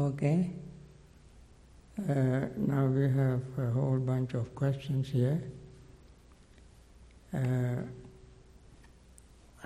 [0.00, 0.50] Okay.
[2.08, 5.42] Uh, now we have a whole bunch of questions here.
[7.34, 7.82] Uh,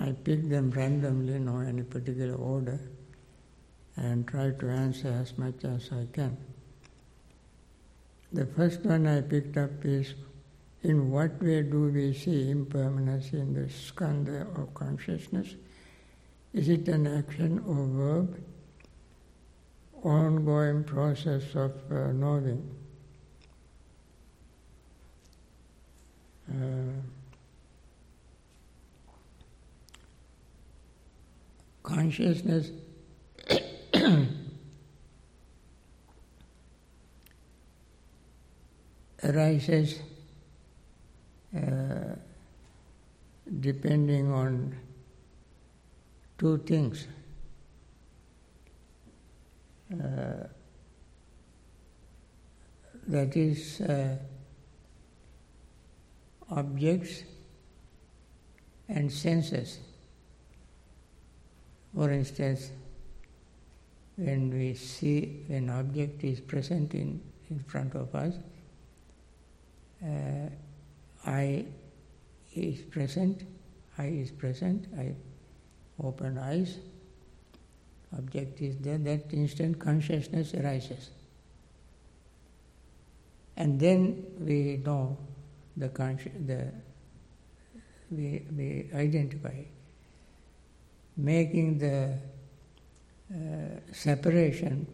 [0.00, 2.80] I pick them randomly, no any particular order,
[3.94, 6.36] and try to answer as much as I can.
[8.32, 10.14] The first one I picked up is
[10.82, 15.54] in what way do we see impermanence in the skandha of consciousness?
[16.52, 18.42] Is it an action or verb?
[20.02, 22.70] Ongoing process of uh, knowing.
[26.48, 26.92] Uh,
[31.82, 32.70] consciousness
[39.24, 40.00] arises
[41.56, 42.14] uh,
[43.60, 44.76] depending on
[46.38, 47.06] two things.
[49.92, 50.48] Uh,
[53.08, 54.16] that is, uh,
[56.50, 57.22] objects
[58.88, 59.78] and senses.
[61.94, 62.70] For instance,
[64.16, 68.34] when we see an object is present in, in front of us,
[70.02, 70.48] uh,
[71.26, 71.64] eye
[72.54, 73.44] is present,
[73.98, 75.14] eye is present, I
[76.02, 76.78] open eyes,
[78.16, 81.10] object is there, that instant consciousness arises.
[83.56, 85.16] And then we know
[85.76, 86.70] the consci- the
[88.10, 89.64] we, we identify
[91.16, 92.18] making the
[93.32, 94.86] uh, separation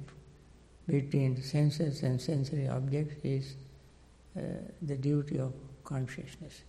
[0.86, 3.54] between senses and sensory objects is
[4.36, 4.40] uh,
[4.80, 5.52] the duty of
[5.84, 6.62] consciousness.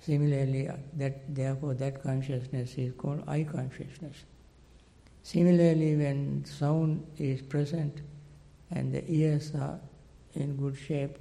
[0.00, 4.24] Similarly, uh, that therefore that consciousness is called eye consciousness.
[5.24, 8.02] Similarly, when sound is present
[8.70, 9.80] and the ears are
[10.34, 11.16] in good shape,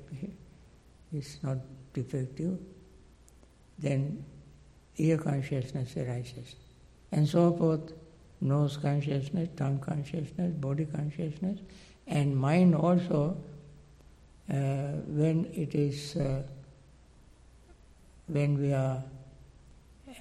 [1.13, 1.57] it's not
[1.93, 2.59] defective,
[3.79, 4.25] then
[4.97, 6.55] ear consciousness arises.
[7.13, 7.93] And so forth,
[8.41, 11.59] nose consciousness, tongue consciousness, body consciousness,
[12.05, 13.37] and mind also,
[14.49, 16.43] uh, when it is, uh,
[18.27, 19.01] when we are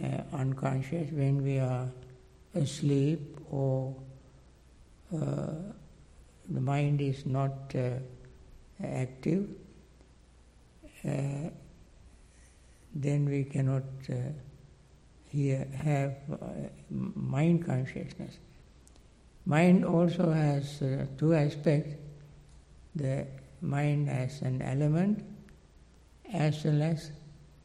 [0.05, 1.89] uh, unconscious, when we are
[2.55, 3.95] asleep or
[5.15, 5.53] uh,
[6.49, 7.91] the mind is not uh,
[8.83, 9.47] active,
[11.05, 11.51] uh,
[12.95, 13.85] then we cannot
[15.31, 16.15] here have
[16.91, 18.39] mind consciousness.
[19.47, 21.95] Mind also has uh, two aspects
[22.95, 23.27] the
[23.61, 25.25] mind as an element,
[26.33, 27.11] as well as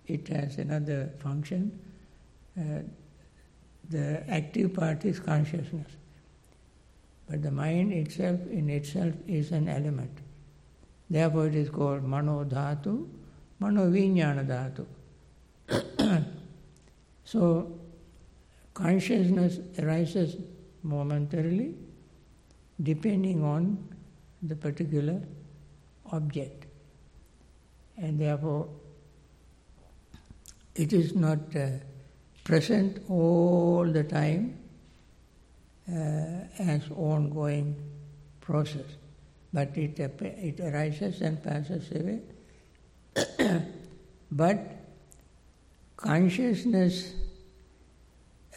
[0.08, 1.78] it has another function.
[2.58, 2.80] Uh,
[3.90, 5.92] the active part is consciousness.
[7.30, 10.18] But the mind itself, in itself, is an element.
[11.10, 13.08] Therefore, it is called mano dhatu,
[13.60, 14.86] mano vijnana dhatu.
[17.24, 17.80] so,
[18.74, 20.38] consciousness arises
[20.84, 21.76] momentarily
[22.82, 23.78] depending on
[24.44, 25.22] the particular
[26.12, 26.66] object.
[27.98, 28.70] And therefore,
[30.76, 31.70] it is not uh,
[32.48, 34.58] present all the time
[35.92, 37.76] uh, as ongoing
[38.40, 38.86] process,
[39.52, 42.22] but it, it arises and passes away.
[44.32, 44.60] but
[45.98, 47.16] consciousness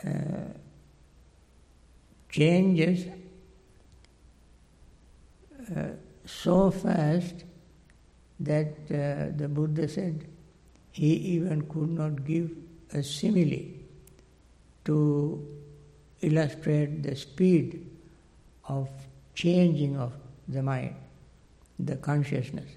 [0.07, 0.53] uh,
[2.29, 3.07] changes
[5.77, 5.83] uh,
[6.25, 7.43] so fast
[8.39, 10.29] that uh, the Buddha said
[10.93, 12.53] he even could not give
[12.93, 13.80] a simile
[14.91, 15.47] to
[16.21, 17.89] illustrate the speed
[18.65, 18.89] of
[19.37, 20.13] changing of
[20.49, 20.97] the mind,
[21.79, 22.69] the consciousness.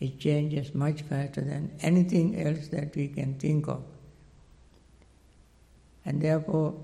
[0.00, 3.82] It changes much faster than anything else that we can think of.
[6.06, 6.74] And therefore,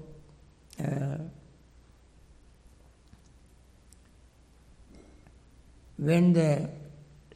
[0.79, 1.17] uh,
[5.97, 6.69] when the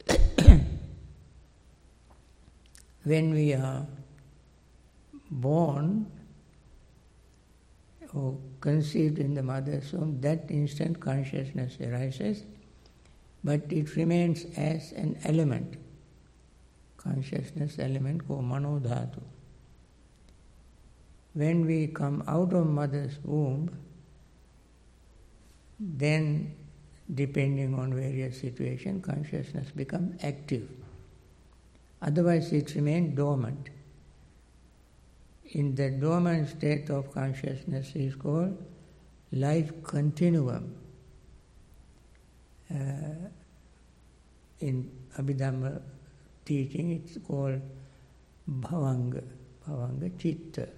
[3.03, 3.87] when we are
[5.31, 6.05] born
[8.13, 12.43] or conceived in the mother's womb, that instant consciousness arises,
[13.43, 15.77] but it remains as an element,
[16.97, 19.21] consciousness element called manodhatu.
[21.33, 23.69] When we come out of mother's womb,
[25.79, 26.53] then
[27.13, 30.69] depending on various situations, consciousness becomes active.
[32.01, 33.69] Otherwise, it remains dormant.
[35.53, 38.57] In the dormant state of consciousness is called
[39.31, 40.75] life continuum.
[42.73, 43.29] uh,
[44.59, 45.81] in Abhidhamma
[46.45, 47.61] teaching, it's called
[48.49, 49.23] bhavanga,
[49.67, 50.69] bhavanga chitta.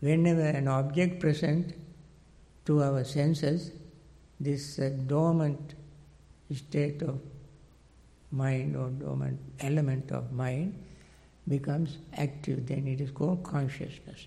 [0.00, 1.74] Whenever an object present
[2.64, 3.72] to our senses,
[4.38, 5.74] this uh, dormant
[6.54, 7.20] state of
[8.30, 10.74] mind or dormant element of mind
[11.48, 14.26] becomes active, then it is called consciousness.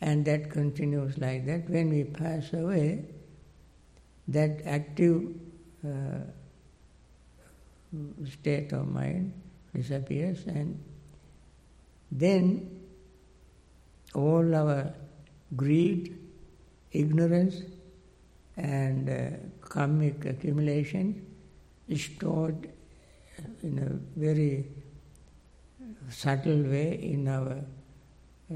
[0.00, 1.70] And that continues like that.
[1.70, 3.04] When we pass away,
[4.28, 5.34] that active
[5.86, 6.18] uh,
[8.28, 9.32] state of mind
[9.74, 10.82] disappears, and
[12.10, 12.80] then
[14.14, 14.92] all our
[15.56, 16.18] greed,
[16.92, 17.62] ignorance,
[18.56, 21.26] and uh, karmic accumulation
[21.88, 22.68] is stored
[23.62, 24.66] in a very
[26.10, 27.64] subtle way in our
[28.50, 28.54] uh,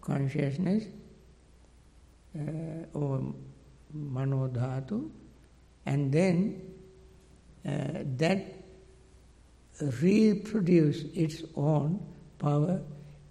[0.00, 0.84] consciousness
[2.38, 3.34] uh, or
[3.96, 5.10] manodhatu,
[5.86, 6.60] and then
[7.66, 8.62] uh, that
[10.00, 12.04] reproduce its own
[12.38, 12.80] power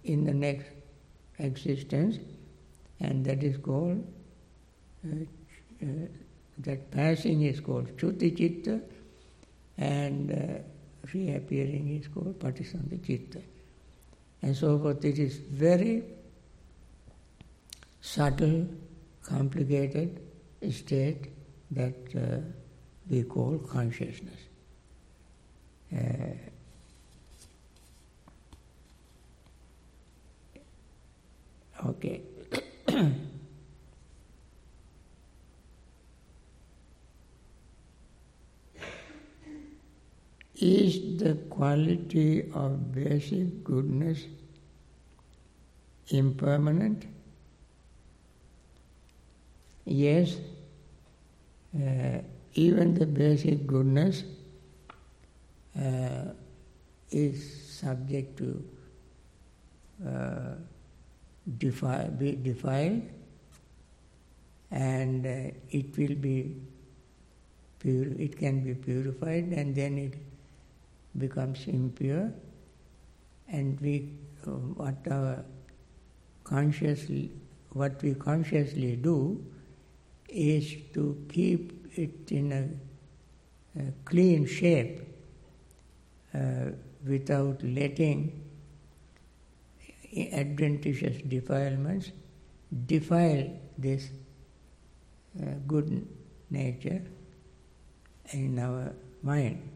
[0.04, 0.66] in the next
[1.38, 2.18] existence,
[3.00, 4.04] and that is called
[5.04, 5.24] uh,
[5.82, 5.86] uh,
[6.58, 8.80] that passing is called Chuti Chitta,
[9.78, 10.58] and uh,
[11.12, 13.40] reappearing is called Patisandhi Chitta.
[14.42, 15.04] And so forth.
[15.04, 16.02] It is very
[18.00, 18.66] subtle,
[19.22, 20.20] complicated
[20.70, 21.28] state
[21.70, 22.38] that uh,
[23.08, 24.40] we call consciousness.
[25.94, 26.34] Uh,
[31.86, 32.20] okay.
[40.62, 44.26] Is the quality of basic goodness
[46.10, 47.04] impermanent?
[49.84, 50.36] Yes,
[51.74, 52.18] uh,
[52.54, 54.22] even the basic goodness
[55.76, 56.26] uh,
[57.10, 58.64] is subject to
[60.06, 60.54] uh,
[61.58, 63.02] defi- be defiled
[64.70, 66.54] and uh, it will be
[67.80, 70.14] pure, it can be purified and then it
[71.18, 72.32] becomes impure
[73.48, 74.12] and we
[74.46, 75.44] uh, what our
[76.44, 77.30] consciously
[77.70, 79.42] what we consciously do
[80.28, 85.00] is to keep it in a, a clean shape
[86.34, 86.70] uh,
[87.06, 88.42] without letting
[90.32, 92.12] adventitious defilements
[92.86, 94.10] defile this
[95.40, 96.06] uh, good
[96.50, 97.02] nature
[98.32, 98.92] in our
[99.22, 99.71] mind.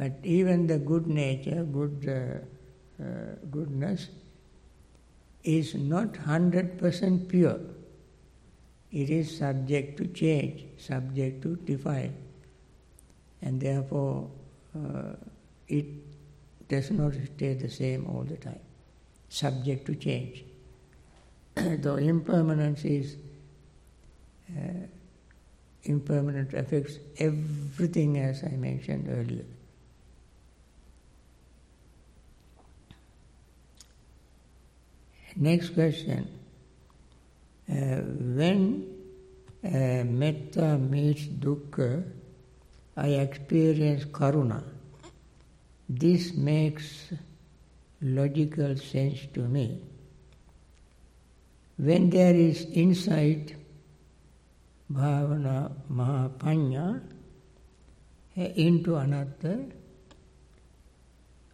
[0.00, 4.08] But even the good nature, good uh, uh, goodness,
[5.44, 7.60] is not hundred percent pure.
[8.90, 12.14] It is subject to change, subject to defile,
[13.42, 14.30] and therefore
[14.74, 15.16] uh,
[15.68, 15.84] it
[16.66, 18.64] does not stay the same all the time,
[19.28, 20.44] subject to change.
[21.54, 23.16] Though impermanence is
[24.56, 24.86] uh,
[25.82, 29.44] impermanent affects everything as I mentioned earlier.
[35.36, 36.28] Next question.
[37.70, 38.00] Uh,
[38.36, 38.86] when
[39.64, 42.04] uh, metta meets dukkha,
[42.96, 44.62] I experience karuna.
[45.88, 47.12] This makes
[48.00, 49.80] logical sense to me.
[51.76, 53.54] When there is insight,
[54.92, 57.02] bhavana, mahapanya,
[58.36, 59.64] into anatta,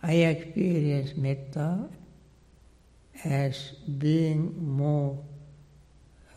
[0.03, 1.89] I experience metta
[3.25, 5.19] as being more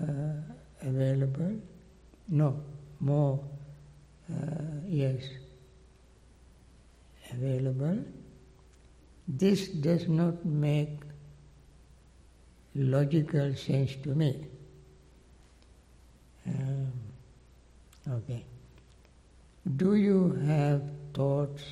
[0.01, 0.05] uh,
[0.81, 1.55] available,
[2.29, 2.63] no,
[2.99, 3.39] more,
[4.31, 5.23] uh, yes,
[7.31, 8.03] available.
[9.27, 10.99] This does not make
[12.75, 14.47] logical sense to me.
[16.47, 16.91] Um,
[18.09, 18.45] okay.
[19.75, 20.81] Do you have
[21.13, 21.63] thoughts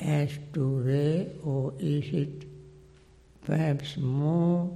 [0.00, 2.49] as to where or is it
[3.50, 4.70] perhaps more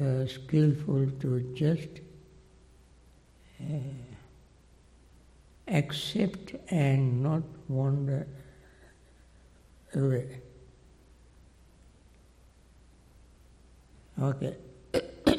[0.00, 2.00] uh, skillful to just
[3.60, 3.74] uh,
[5.68, 8.26] accept and not wander
[9.94, 10.40] away.
[14.22, 14.56] Okay.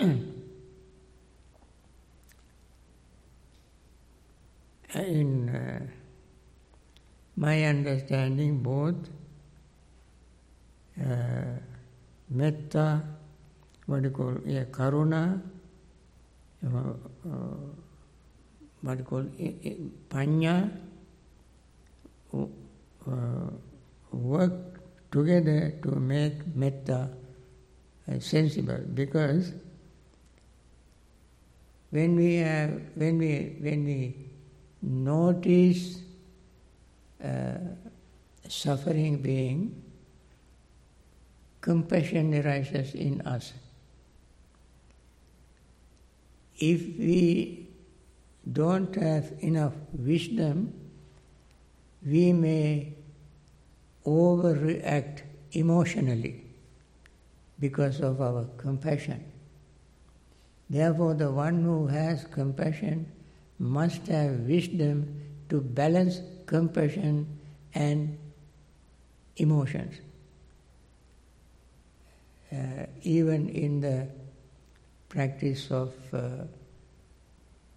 [4.94, 5.80] In uh,
[7.36, 9.10] my understanding, both
[11.04, 11.58] uh,
[12.30, 13.02] metta,
[13.86, 15.42] what do you call yeah, karuna,
[16.66, 16.70] uh,
[18.82, 19.24] what you call
[20.10, 20.72] panya
[22.34, 23.50] uh,
[24.12, 24.52] work
[25.12, 27.10] together to make metta
[28.12, 28.82] uh, sensible.
[28.94, 29.54] Because
[31.92, 34.16] when we have when we when we
[34.82, 36.02] notice
[37.24, 37.58] uh,
[38.48, 39.85] suffering being
[41.66, 43.54] compassion arises in us
[46.58, 47.68] if we
[48.60, 49.74] don't have enough
[50.10, 50.72] wisdom
[52.06, 52.94] we may
[54.06, 55.22] overreact
[55.54, 56.44] emotionally
[57.60, 59.24] because of our compassion.
[60.70, 63.12] Therefore, the one who has compassion
[63.58, 67.40] must have wisdom to balance compassion
[67.74, 68.18] and
[69.38, 69.96] emotions.
[72.52, 74.08] Uh, even in the
[75.10, 76.44] practice of uh,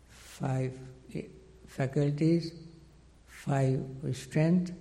[0.09, 0.73] five
[1.15, 1.23] eh,
[1.67, 2.53] faculties,
[3.27, 3.81] five
[4.13, 4.73] strength,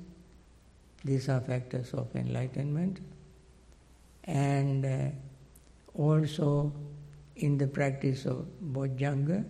[1.03, 2.99] these are factors of enlightenment.
[4.25, 5.09] And uh,
[5.93, 6.73] also
[7.37, 9.45] in the practice of Bojjhanga,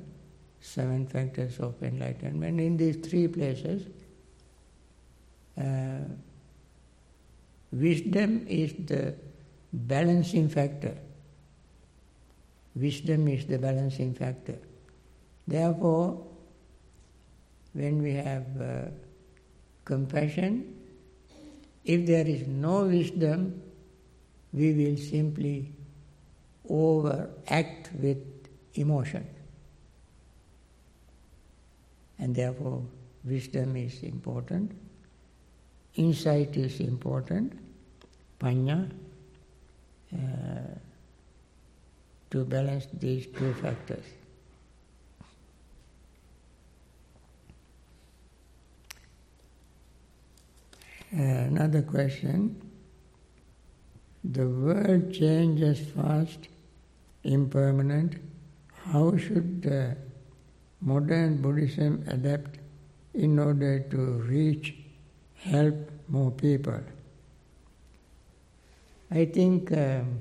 [0.60, 2.60] seven factors of enlightenment.
[2.60, 3.88] In these three places,
[5.58, 6.06] uh,
[7.72, 9.16] wisdom is the
[9.78, 10.98] balancing factor.
[12.76, 14.58] Wisdom is the balancing factor.
[15.48, 16.26] Therefore,
[17.74, 18.90] when we have uh,
[19.86, 20.76] compassion,
[21.86, 23.62] if there is no wisdom,
[24.52, 25.72] we will simply
[26.70, 28.18] overact with
[28.74, 29.26] emotion.
[32.20, 32.84] And therefore,
[33.24, 34.72] wisdom is important,
[35.96, 37.54] insight is important,
[38.40, 38.90] panya,
[40.14, 40.78] uh,
[42.30, 44.06] to balance these two factors.
[51.12, 52.62] another question.
[54.24, 56.50] The world changes fast,
[57.24, 58.16] impermanent.
[58.92, 59.96] How should the
[60.82, 62.60] modern Buddhism adapt
[63.14, 64.76] in order to reach,
[65.36, 65.76] help
[66.08, 66.82] more people?
[69.10, 70.20] I think um,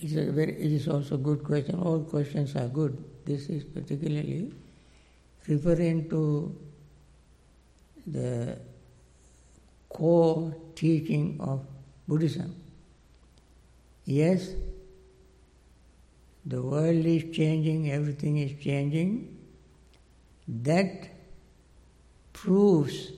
[0.00, 1.78] it's a very, it is also a good question.
[1.80, 3.02] All questions are good.
[3.24, 4.52] This is particularly
[5.46, 6.56] referring to
[8.06, 8.58] the
[9.88, 11.64] core teaching of
[12.08, 12.56] Buddhism.
[14.04, 14.50] Yes,
[16.44, 19.38] the world is changing, everything is changing.
[20.48, 21.08] That
[22.32, 23.12] proves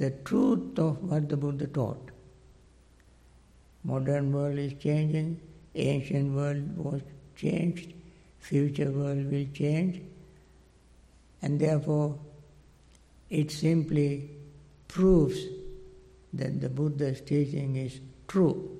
[0.00, 2.10] the truth of what the Buddha taught.
[3.84, 5.38] Modern world is changing,
[5.74, 7.02] ancient world was
[7.36, 7.92] changed,
[8.38, 10.00] future world will change,
[11.42, 12.18] and therefore
[13.28, 14.30] it simply
[14.88, 15.38] proves
[16.32, 18.78] that the Buddha's teaching is true.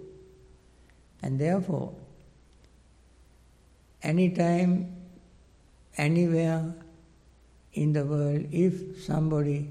[1.22, 1.92] And therefore,
[4.02, 4.96] anytime,
[5.98, 6.74] anywhere
[7.74, 9.68] in the world, if somebody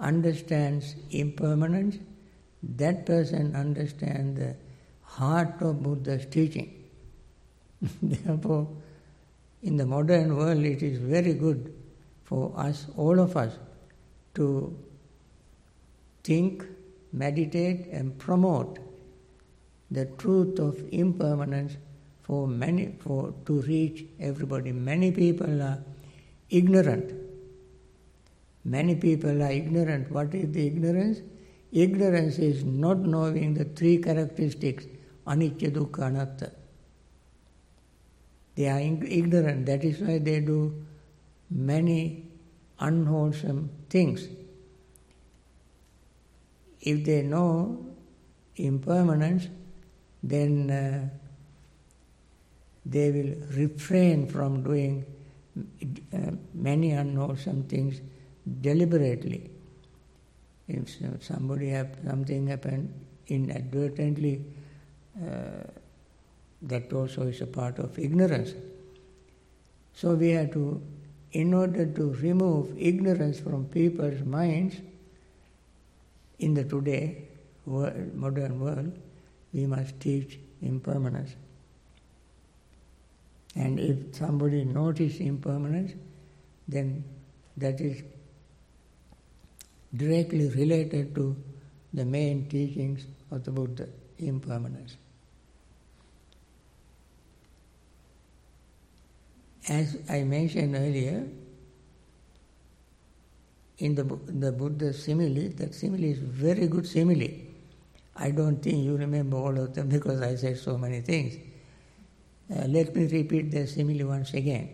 [0.00, 1.98] understands impermanence,
[2.62, 4.56] that person understands the
[5.02, 6.84] heart of Buddha's teaching.
[8.02, 8.68] Therefore,
[9.62, 11.72] in the modern world, it is very good
[12.24, 13.58] for us, all of us,
[14.34, 14.76] to
[16.22, 16.64] think,
[17.12, 18.78] meditate, and promote
[19.90, 21.76] the truth of impermanence
[22.22, 24.72] for many, for to reach everybody.
[24.72, 25.78] Many people are
[26.48, 27.19] ignorant.
[28.64, 30.10] Many people are ignorant.
[30.10, 31.20] What is the ignorance?
[31.72, 34.86] Ignorance is not knowing the three characteristics
[35.26, 36.52] anicca, dukkha, anatta.
[38.56, 39.66] They are ignorant.
[39.66, 40.84] That is why they do
[41.50, 42.26] many
[42.78, 44.28] unwholesome things.
[46.80, 47.86] If they know
[48.56, 49.48] impermanence,
[50.22, 51.08] then uh,
[52.84, 55.04] they will refrain from doing
[56.12, 58.00] uh, many unwholesome things
[58.60, 59.50] deliberately.
[60.68, 62.92] If somebody have something happen
[63.26, 64.44] inadvertently,
[65.20, 65.64] uh,
[66.62, 68.54] that also is a part of ignorance.
[69.94, 70.80] So we have to
[71.32, 74.76] in order to remove ignorance from people's minds
[76.40, 77.28] in the today
[77.66, 78.92] world, modern world,
[79.52, 81.34] we must teach impermanence.
[83.54, 85.92] And if somebody notices impermanence,
[86.66, 87.04] then
[87.56, 88.02] that is
[89.96, 91.36] directly related to
[91.92, 94.96] the main teachings of the Buddha, impermanence.
[99.68, 101.26] As I mentioned earlier,
[103.78, 107.28] in the, the Buddha simile, that simile is very good simile.
[108.16, 111.36] I don't think you remember all of them because I said so many things.
[112.54, 114.68] Uh, let me repeat the simile once again.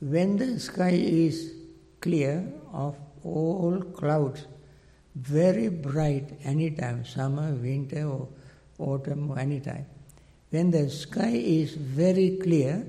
[0.00, 1.52] When the sky is
[2.00, 4.46] clear of all clouds,
[5.14, 8.28] very bright anytime, summer, winter, or
[8.78, 9.86] autumn, or anytime.
[10.50, 12.86] When the sky is very clear,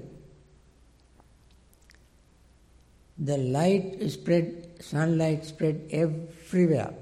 [3.17, 6.93] the light spread, sunlight spread everywhere.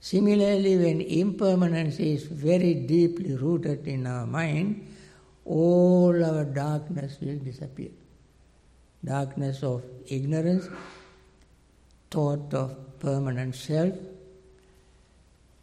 [0.00, 4.86] Similarly, when impermanence is very deeply rooted in our mind,
[5.44, 7.90] all our darkness will disappear.
[9.04, 10.68] Darkness of ignorance,
[12.10, 13.94] thought of permanent self.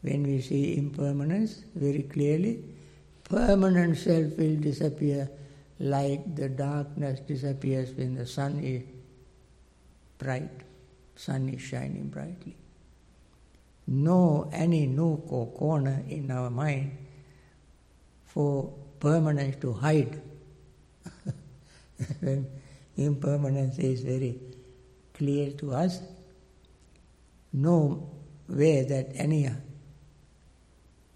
[0.01, 2.63] When we see impermanence very clearly,
[3.23, 5.29] permanent self will disappear
[5.79, 8.83] like the darkness disappears when the sun is
[10.17, 10.49] bright,
[11.15, 12.55] sun is shining brightly.
[13.87, 16.97] No any nook or corner in our mind
[18.25, 20.21] for permanence to hide.
[22.19, 22.47] when
[22.97, 24.39] impermanence is very
[25.13, 26.01] clear to us,
[27.53, 28.09] no
[28.49, 29.49] way that any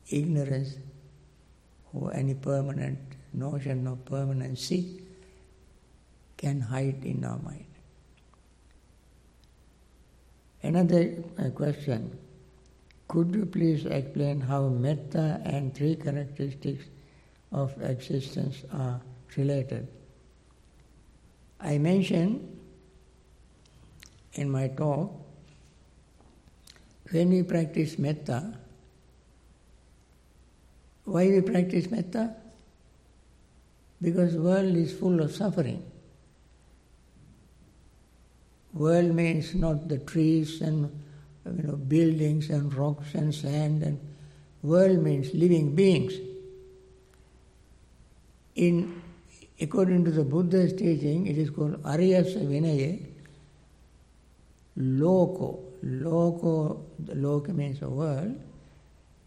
[0.09, 0.75] ignorance
[1.93, 2.99] or any permanent
[3.33, 5.03] notion of permanency
[6.37, 7.65] can hide in our mind.
[10.63, 12.17] Another uh, question
[13.07, 16.85] Could you please explain how metta and three characteristics
[17.51, 19.01] of existence are
[19.35, 19.87] related?
[21.61, 22.47] I mentioned
[24.33, 25.11] in my talk
[27.11, 28.57] when we practice metta,
[31.05, 32.35] why we practice metta?
[34.01, 35.83] because world is full of suffering.
[38.73, 40.89] World means not the trees and
[41.45, 43.99] you know buildings and rocks and sand and
[44.63, 46.13] world means living beings.
[48.55, 49.00] In
[49.61, 52.99] according to the Buddha's teaching, it is called Ariyasa Vinaya,
[54.77, 55.59] Loko.
[55.83, 58.39] Loko, Loka means the world.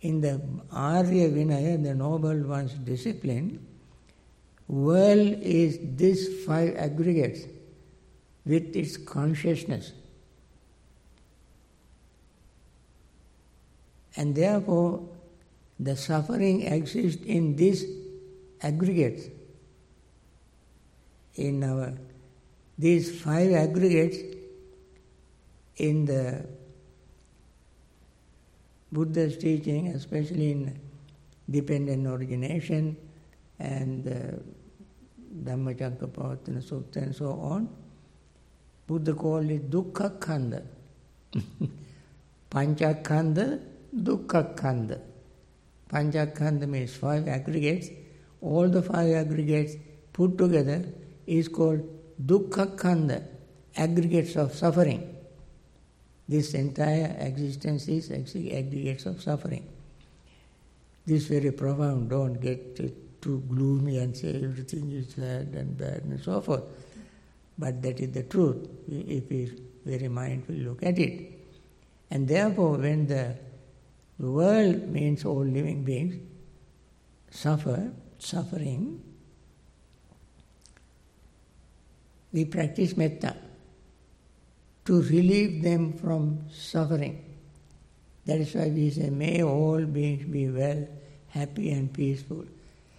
[0.00, 0.40] In the
[0.72, 3.64] Arya Vinaya, the Noble One's discipline,
[4.66, 7.46] World is these five aggregates
[8.46, 9.92] with its consciousness.
[14.16, 15.06] And therefore,
[15.78, 17.84] the suffering exists in these
[18.62, 19.28] aggregates.
[21.36, 21.92] In our
[22.78, 24.18] these five aggregates
[25.76, 26.46] in the
[28.92, 30.80] Buddha's teaching, especially in
[31.50, 32.96] dependent origination,
[33.58, 34.36] and uh,
[35.42, 37.68] Dhammacakkappavattana Sutta and so on,
[38.86, 40.62] Buddha called it Dukkha Khanda.
[42.50, 43.60] Panchakhanda,
[43.94, 45.00] Dukkha Khanda.
[45.88, 47.88] Panchakhanda means five aggregates.
[48.40, 49.74] All the five aggregates
[50.12, 50.84] put together
[51.26, 51.82] is called
[52.24, 53.22] Dukkha Khanda,
[53.76, 55.14] aggregates of suffering.
[56.28, 59.66] This entire existence is aggregates of suffering.
[61.06, 66.20] This very profound, don't get too gloomy and say everything is sad and bad and
[66.20, 66.62] so forth.
[67.58, 69.52] But that is the truth if we
[69.84, 71.32] very mindfully look at it.
[72.10, 73.36] And therefore, when the
[74.18, 76.16] world means all living beings
[77.30, 79.02] suffer, suffering,
[82.34, 83.36] we practice metta
[84.84, 87.24] to relieve them from suffering.
[88.26, 90.86] That is why we say, may all beings be well,
[91.28, 92.44] happy and peaceful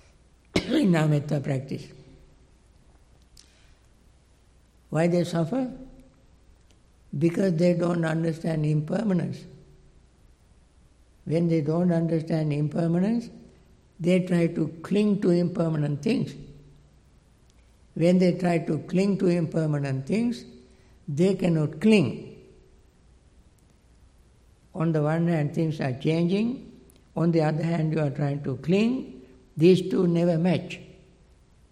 [0.55, 1.85] in our metta practice.
[4.89, 5.69] Why they suffer?
[7.19, 9.43] Because they don't understand impermanence.
[11.25, 13.29] When they don't understand impermanence,
[13.99, 16.33] they try to cling to impermanent things.
[17.95, 20.45] When they try to cling to impermanent things,
[21.07, 22.35] they cannot cling.
[24.73, 26.71] On the one hand, things are changing.
[27.15, 29.21] On the other hand, you are trying to cling.
[29.55, 30.79] These two never match.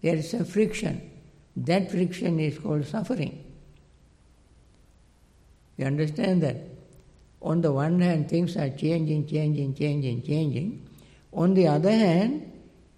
[0.00, 1.10] There is a friction.
[1.56, 3.44] That friction is called suffering.
[5.76, 6.56] You understand that?
[7.42, 10.88] On the one hand, things are changing, changing, changing, changing.
[11.34, 12.50] On the other hand,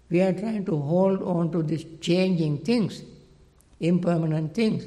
[0.09, 3.01] we are trying to hold on to these changing things,
[3.79, 4.85] impermanent things.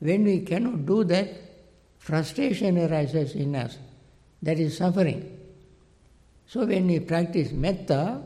[0.00, 1.28] When we cannot do that,
[1.98, 3.78] frustration arises in us.
[4.42, 5.38] That is suffering.
[6.46, 8.22] So when we practice metta,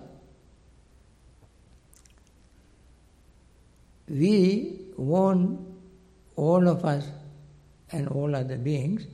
[4.08, 5.60] we want
[6.36, 7.06] all of us
[7.90, 9.06] and all other beings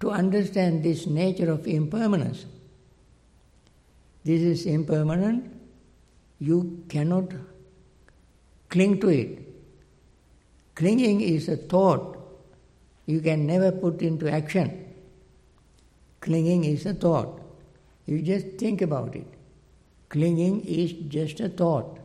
[0.00, 2.46] to understand this nature of impermanence.
[4.24, 5.50] This is impermanent,
[6.38, 7.32] you cannot
[8.68, 9.38] cling to it.
[10.74, 12.16] Clinging is a thought
[13.06, 14.94] you can never put into action.
[16.20, 17.40] Clinging is a thought.
[18.06, 19.26] You just think about it.
[20.08, 21.98] Clinging is just a thought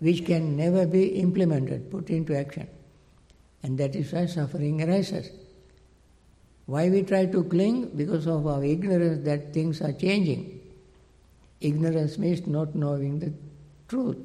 [0.00, 2.68] which can never be implemented, put into action.
[3.62, 5.30] And that is why suffering arises.
[6.66, 7.96] Why we try to cling?
[7.96, 10.60] Because of our ignorance that things are changing.
[11.60, 13.32] Ignorance means not knowing the
[13.88, 14.18] truth.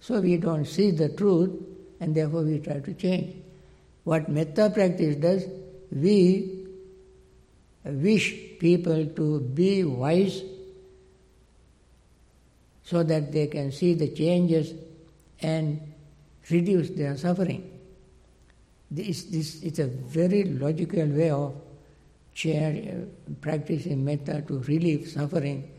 [0.00, 1.50] So we don't see the truth
[2.00, 3.36] and therefore we try to change.
[4.04, 5.44] What metta practice does,
[5.90, 6.66] we
[7.84, 10.42] wish people to be wise
[12.82, 14.72] so that they can see the changes
[15.40, 15.80] and
[16.50, 17.70] reduce their suffering.
[18.90, 21.54] This, this is a very logical way of
[22.32, 25.70] share, uh, practicing metta to relieve suffering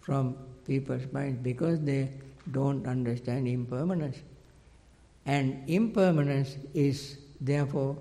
[0.00, 2.10] from people's minds because they
[2.50, 4.18] don't understand impermanence.
[5.26, 7.96] And impermanence is therefore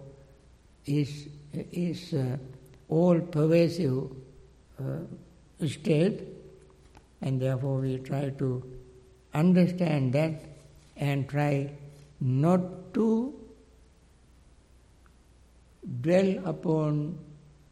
[0.86, 2.38] is, is uh,
[2.88, 4.12] all pervasive
[4.80, 6.21] uh, state
[7.21, 8.63] and therefore we try to
[9.34, 10.41] understand that
[10.97, 11.69] and try
[12.19, 13.34] not to
[16.02, 17.17] dwell upon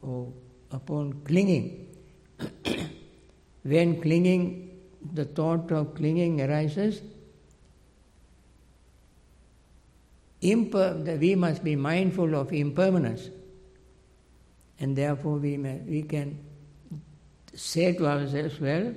[0.02, 0.32] or
[0.70, 1.86] upon clinging.
[3.62, 4.67] when clinging,
[5.12, 7.02] the thought of clinging arises,
[10.42, 13.30] imper- we must be mindful of impermanence.
[14.80, 16.38] And therefore, we, may, we can
[17.54, 18.94] say to ourselves, well,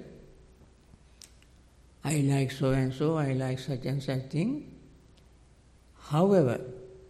[2.04, 4.76] I like so and so, I like such and such thing.
[6.10, 6.60] However,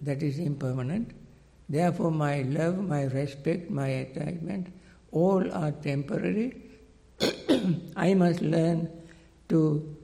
[0.01, 1.11] that is impermanent.
[1.69, 4.67] Therefore, my love, my respect, my attachment,
[5.11, 6.60] all are temporary.
[7.95, 8.89] I must learn
[9.49, 9.95] to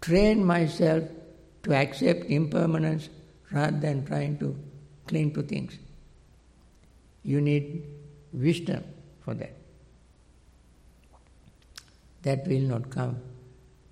[0.00, 1.04] train myself
[1.62, 3.08] to accept impermanence
[3.50, 4.56] rather than trying to
[5.06, 5.78] cling to things.
[7.22, 7.84] You need
[8.32, 8.84] wisdom
[9.24, 9.56] for that.
[12.22, 13.20] That will not come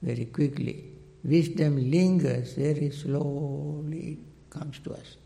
[0.02, 0.84] very quickly.
[1.24, 4.18] Wisdom lingers very slowly, it
[4.50, 5.16] comes to us.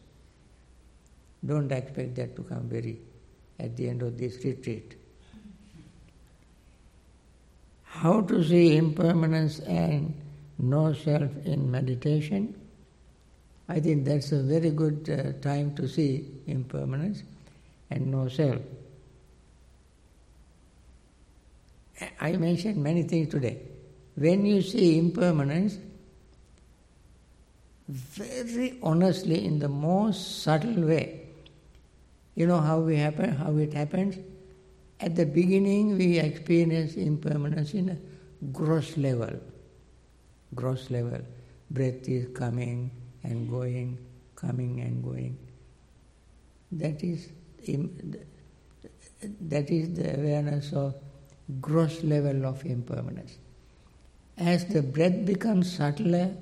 [1.44, 2.98] Don't expect that to come very
[3.58, 4.96] at the end of this retreat.
[8.00, 10.12] How to see impermanence and
[10.58, 12.54] no self in meditation?
[13.70, 17.22] I think that's a very good uh, time to see impermanence
[17.90, 18.60] and no self.
[22.20, 23.62] I mentioned many things today.
[24.14, 25.78] When you see impermanence,
[27.88, 31.28] very honestly, in the most subtle way,
[32.34, 34.16] you know how we happen, how it happens.
[35.00, 37.98] At the beginning, we experience impermanence in a
[38.46, 39.38] gross level.
[40.54, 41.20] Gross level.
[41.70, 42.90] Breath is coming
[43.22, 43.98] and going,
[44.34, 45.36] coming and going.
[46.72, 47.28] That is
[49.40, 50.94] that is the awareness of
[51.60, 53.38] gross level of impermanence.
[54.38, 56.36] As the breath becomes subtler,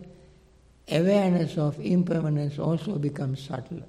[0.89, 3.85] awareness of impermanence also becomes subtler.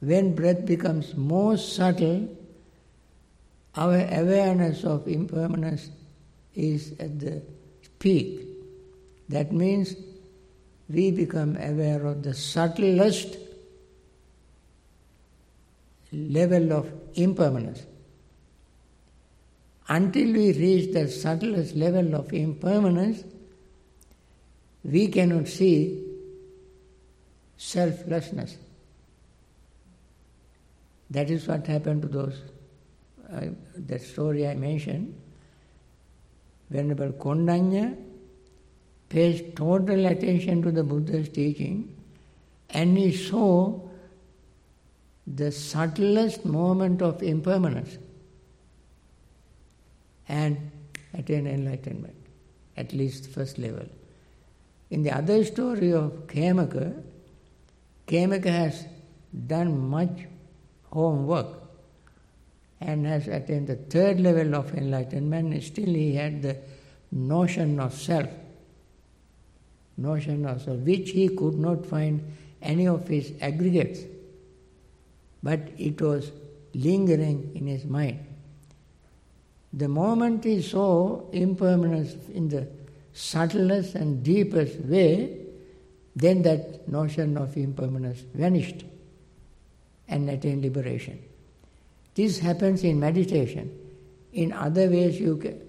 [0.00, 2.28] When breath becomes more subtle,
[3.76, 5.90] our awareness of impermanence
[6.54, 7.42] is at the
[7.98, 8.40] peak.
[9.28, 9.94] That means
[10.88, 13.38] we become aware of the subtlest
[16.12, 17.82] level of impermanence.
[19.88, 23.24] Until we reach the subtlest level of impermanence,
[24.84, 26.02] we cannot see
[27.56, 28.56] selflessness.
[31.10, 32.40] That is what happened to those,
[33.32, 35.18] uh, that story I mentioned.
[36.70, 37.96] Venerable Kondanya
[39.08, 41.94] pays total attention to the Buddha's teaching
[42.70, 43.78] and he saw
[45.26, 47.98] the subtlest moment of impermanence
[50.28, 50.70] and
[51.14, 52.16] attain enlightenment,
[52.76, 53.86] at least first level.
[54.90, 57.02] In the other story of Khemaka,
[58.06, 58.86] Khemaka has
[59.46, 60.26] done much
[60.90, 61.61] homework
[62.82, 66.56] and has attained the third level of enlightenment, still he had the
[67.10, 68.28] notion of self,
[69.96, 72.22] notion of self, which he could not find
[72.60, 74.00] any of his aggregates,
[75.42, 76.30] but it was
[76.74, 78.24] lingering in his mind.
[79.72, 82.68] The moment he saw impermanence in the
[83.12, 85.38] subtlest and deepest way,
[86.14, 88.84] then that notion of impermanence vanished
[90.08, 91.18] and attained liberation.
[92.14, 93.78] This happens in meditation.
[94.32, 95.60] In other ways, you can,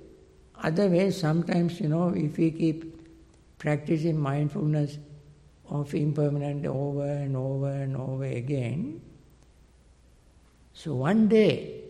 [0.62, 3.08] other ways, sometimes, you know, if we keep
[3.58, 4.98] practicing mindfulness
[5.70, 9.02] of impermanent over and over and over again,
[10.74, 11.82] so one day,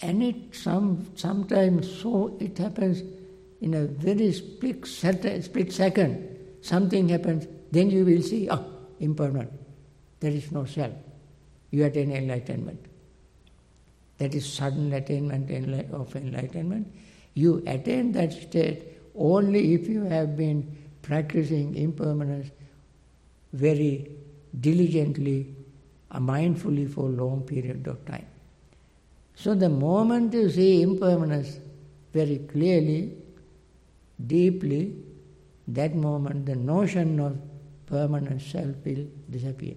[0.00, 3.02] and it some sometimes so it happens
[3.60, 8.62] in a very split, split second, something happens, then you will see, ah,
[9.00, 9.52] impermanent.
[10.20, 10.94] There is no self.
[11.70, 12.93] You attain enlightenment.
[14.18, 15.50] That is sudden attainment
[15.92, 16.92] of enlightenment.
[17.34, 22.50] You attain that state only if you have been practicing impermanence
[23.52, 24.10] very
[24.60, 25.54] diligently,
[26.10, 28.26] uh, mindfully for a long period of time.
[29.34, 31.58] So the moment you see impermanence
[32.12, 33.12] very clearly,
[34.26, 34.94] deeply,
[35.68, 37.36] that moment the notion of
[37.86, 39.74] permanent self will disappear.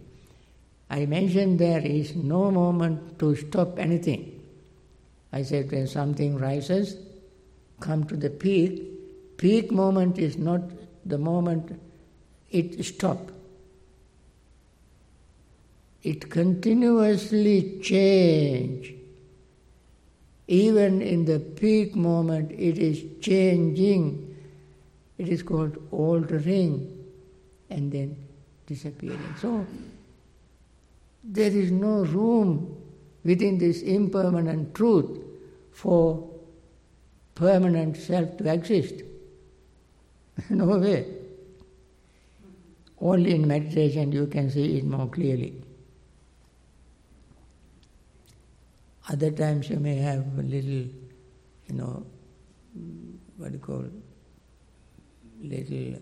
[0.89, 4.41] I mentioned there is no moment to stop anything.
[5.32, 6.95] I said when something rises,
[7.80, 10.62] come to the peak, peak moment is not
[11.06, 11.80] the moment
[12.50, 13.34] it stops.
[16.04, 18.93] It continuously change.
[20.47, 24.36] Even in the peak moment, it is changing.
[25.17, 27.06] It is called altering
[27.69, 28.15] and then
[28.65, 29.36] disappearing.
[29.41, 29.65] So,
[31.27, 32.81] there is no room
[33.23, 35.19] within this impermanent truth
[35.71, 36.29] for
[37.35, 39.03] permanent self to exist.
[40.49, 41.05] no way.
[42.99, 45.61] Only in meditation you can see it more clearly.
[49.09, 50.89] Other times you may have a little,
[51.67, 52.05] you know,
[53.37, 53.85] what do you call,
[55.41, 55.99] little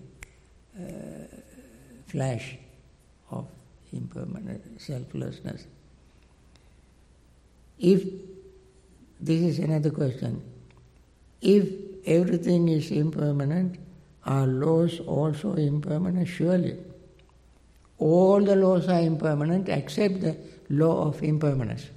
[0.79, 1.27] uh,
[2.07, 2.57] flash
[3.31, 3.47] of
[3.93, 5.65] impermanent selflessness.
[7.79, 8.03] If,
[9.19, 10.41] this is another question,
[11.41, 11.67] if
[12.05, 13.77] everything is impermanent,
[14.25, 16.27] are laws also impermanent?
[16.27, 16.77] Surely.
[17.97, 20.35] All the laws are impermanent except the
[20.69, 21.87] law of impermanence.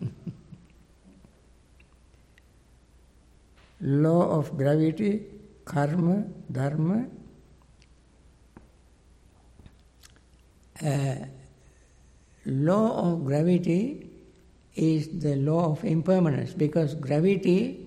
[3.80, 5.22] law of gravity,
[5.64, 7.06] karma, dharma,
[10.82, 11.14] uh,
[12.46, 14.10] law of gravity
[14.74, 17.86] is the law of impermanence because gravity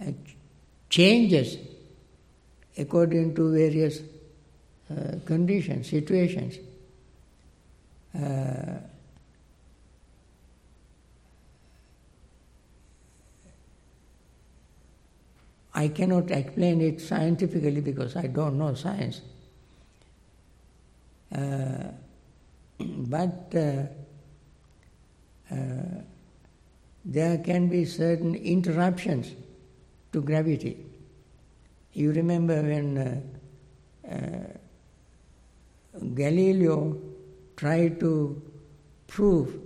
[0.00, 0.12] uh,
[0.88, 1.58] changes
[2.78, 4.02] according to various
[4.90, 6.58] uh, conditions, situations.
[8.14, 8.78] Uh,
[15.72, 19.20] I cannot explain it scientifically because I don't know science.
[21.34, 21.90] Uh,
[22.78, 23.84] but uh,
[25.52, 26.02] uh,
[27.04, 29.32] there can be certain interruptions
[30.12, 30.84] to gravity.
[31.92, 32.98] You remember when
[34.08, 34.10] uh,
[36.14, 36.96] Galileo
[37.56, 38.40] tried to
[39.06, 39.58] prove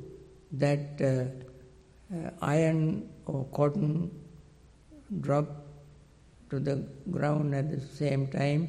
[0.53, 1.00] that
[2.40, 4.11] iron or cotton
[5.20, 5.46] drop
[6.50, 8.68] to the ground at the same time,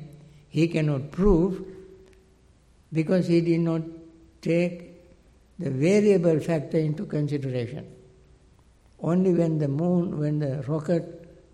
[0.49, 1.63] he cannot prove
[2.95, 3.81] because he did not
[4.41, 4.93] take
[5.59, 7.85] the variable factor into consideration.
[9.01, 11.03] Only when the moon, when the rocket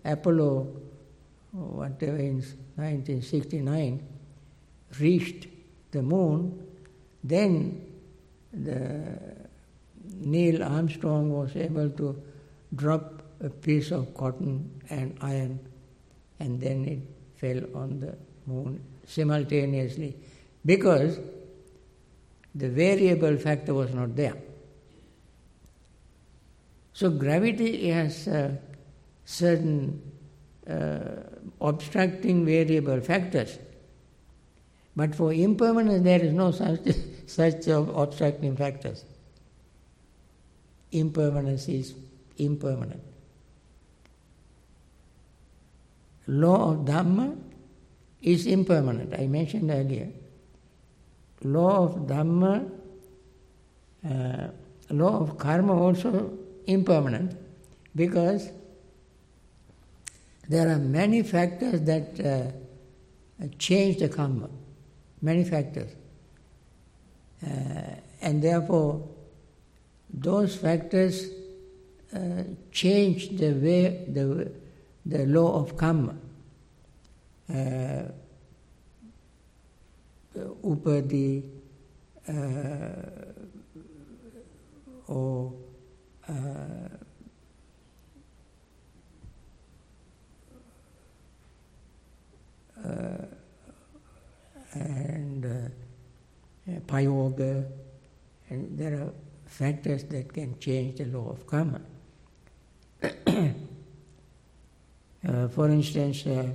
[0.04, 0.68] Apollo,
[1.50, 2.36] whatever in
[2.76, 4.06] 1969,
[5.00, 5.48] reached
[5.90, 6.64] the moon,
[7.24, 7.86] then
[8.52, 9.08] the
[10.14, 12.22] Neil Armstrong was able to
[12.74, 15.58] drop a piece of cotton and iron,
[16.38, 17.00] and then it
[17.36, 20.16] fell on the moon simultaneously
[20.64, 21.18] because
[22.54, 24.36] the variable factor was not there.
[26.92, 28.28] So gravity has
[29.24, 30.12] certain
[30.68, 30.98] uh,
[31.60, 33.58] obstructing variable factors.
[34.94, 36.80] But for impermanence, there is no such,
[37.26, 39.04] such obstructing factors.
[40.92, 41.94] Impermanence is
[42.36, 43.02] impermanent.
[46.26, 47.36] Law of Dhamma
[48.20, 49.14] is impermanent.
[49.18, 50.08] I mentioned earlier
[51.44, 52.70] law of Dhamma,
[54.08, 54.48] uh,
[54.90, 57.36] law of karma also impermanent
[57.94, 58.50] because
[60.48, 64.48] there are many factors that uh, change the karma,
[65.20, 65.90] many factors.
[67.44, 69.08] Uh, and therefore,
[70.12, 71.26] those factors
[72.14, 74.52] uh, change the way, the,
[75.06, 76.14] the law of karma.
[80.34, 81.42] Upadhi
[82.28, 82.32] uh,
[85.08, 85.52] or
[86.28, 86.32] uh,
[92.84, 93.26] uh,
[94.74, 95.68] and uh,
[96.86, 97.66] payoga,
[98.48, 99.12] and there are
[99.46, 101.80] factors that can change the law of karma.
[103.02, 103.52] uh,
[105.48, 106.48] for instance, uh,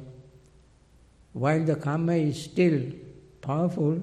[1.33, 2.81] while the karma is still
[3.47, 3.99] powerful,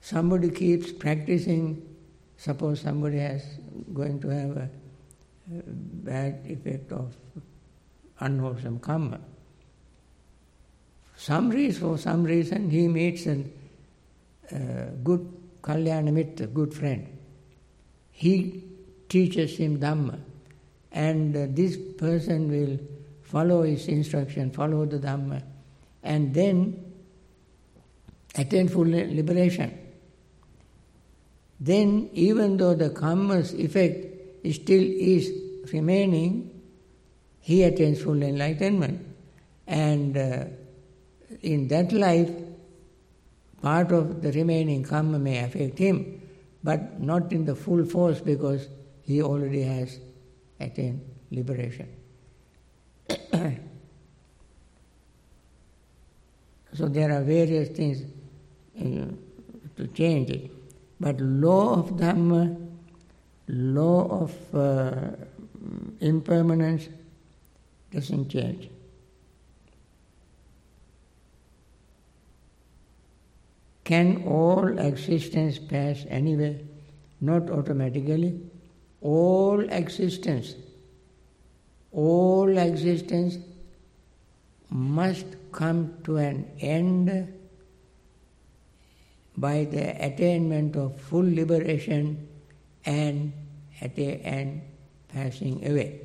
[0.00, 1.82] somebody keeps practicing.
[2.36, 3.42] Suppose somebody has
[3.92, 4.68] going to have a,
[5.58, 5.62] a
[6.10, 7.14] bad effect of
[8.20, 9.20] unwholesome karma.
[11.16, 13.44] Some reason, for some reason, he meets a
[14.52, 15.26] uh, good
[15.62, 17.06] kalyana mitra, good friend.
[18.10, 18.64] He
[19.08, 20.18] teaches him Dhamma,
[20.92, 22.78] and uh, this person will
[23.22, 25.42] follow his instruction, follow the Dhamma,
[26.02, 26.89] and then
[28.36, 29.76] attain full liberation.
[31.58, 34.06] Then, even though the karma's effect
[34.52, 35.30] still is
[35.72, 36.62] remaining,
[37.40, 39.06] he attains full enlightenment.
[39.66, 40.44] And uh,
[41.42, 42.30] in that life,
[43.60, 46.22] part of the remaining karma may affect him,
[46.64, 48.68] but not in the full force because
[49.02, 50.00] he already has
[50.58, 51.88] attained liberation.
[56.72, 58.02] so there are various things
[58.80, 60.50] to change it.
[60.98, 62.68] But law of Dhamma,
[63.48, 65.16] law of uh,
[66.00, 66.88] impermanence
[67.90, 68.68] doesn't change.
[73.84, 76.64] Can all existence pass anyway?
[77.20, 78.40] Not automatically.
[79.00, 80.54] All existence,
[81.90, 83.38] all existence
[84.68, 87.39] must come to an end
[89.40, 92.28] by the attainment of full liberation
[92.84, 93.32] and
[93.80, 94.60] at a end
[95.08, 96.00] passing away.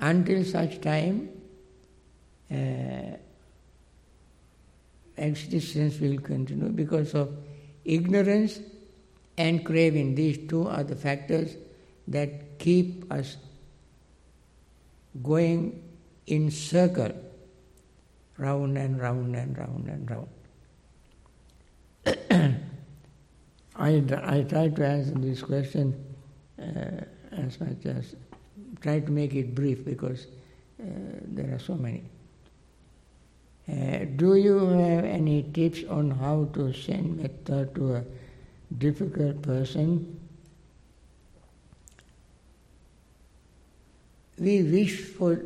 [0.00, 1.28] Until such time,
[2.50, 3.16] uh,
[5.16, 7.34] existence will continue because of
[7.84, 8.60] ignorance
[9.36, 10.14] and craving.
[10.14, 11.56] These two are the factors
[12.08, 13.36] that keep us
[15.22, 15.82] going
[16.26, 17.12] in circle,
[18.38, 20.28] round and round and round and round.
[23.86, 25.94] I, I try to answer this question
[26.60, 28.16] uh, as much as
[28.80, 30.26] try to make it brief because
[30.80, 30.84] uh,
[31.22, 32.02] there are so many.
[33.68, 38.04] Uh, do you have any tips on how to send metta to a
[38.78, 40.20] difficult person?
[44.38, 45.42] We wish for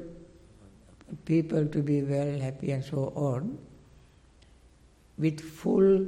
[1.24, 3.59] people to be well, happy, and so on,
[5.18, 6.07] with full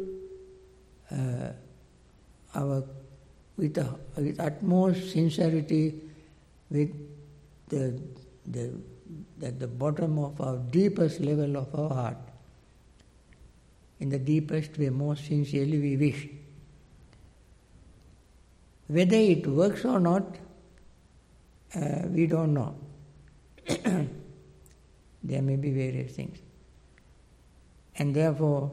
[1.10, 1.52] uh,
[2.54, 2.84] our
[3.56, 6.00] with, a, with utmost sincerity,
[6.70, 6.90] with
[7.68, 8.00] the,
[8.46, 8.72] the,
[9.42, 12.16] at the bottom of our deepest level of our heart,
[14.00, 16.28] in the deepest way, most sincerely we wish.
[18.88, 20.24] Whether it works or not,
[21.74, 22.74] uh, we don't know.
[25.22, 26.38] there may be various things.
[27.96, 28.72] And therefore,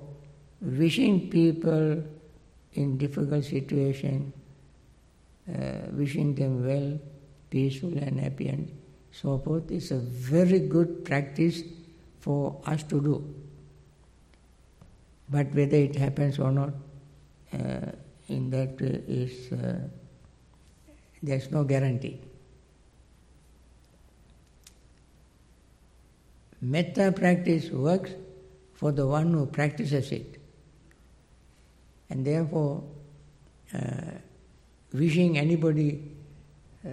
[0.62, 2.04] wishing people
[2.74, 4.32] in difficult situation,
[5.54, 7.00] uh, wishing them well,
[7.50, 8.72] peaceful and happy and
[9.12, 11.64] so forth is a very good practice
[12.20, 13.36] for us to do.
[15.30, 16.74] But whether it happens or not,
[17.54, 17.92] uh,
[18.28, 19.80] in that way is uh,
[21.22, 22.20] there's no guarantee.
[26.62, 28.12] Metta practice works
[28.74, 30.39] for the one who practices it.
[32.10, 32.84] And therefore,
[33.74, 34.12] uh,
[34.94, 36.10] wishing anybody
[36.86, 36.90] uh,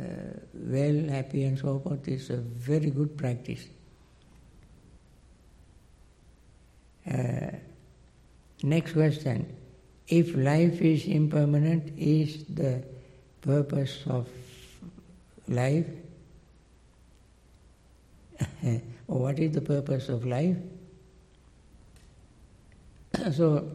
[0.53, 3.65] well, happy, and so forth is a very good practice.
[7.09, 7.53] Uh,
[8.65, 9.55] next question.
[10.09, 12.83] If life is impermanent, is the
[13.43, 14.29] purpose of
[15.47, 15.87] life?
[19.09, 20.57] or what is the purpose of life?
[23.33, 23.71] so,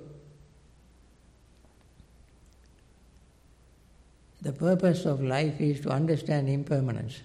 [4.42, 7.22] The purpose of life is to understand impermanence.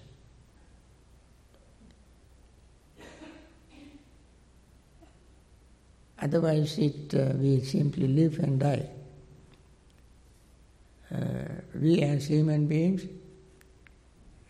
[6.19, 8.87] Otherwise, it uh, we simply live and die.
[11.13, 11.17] Uh,
[11.75, 13.03] we as human beings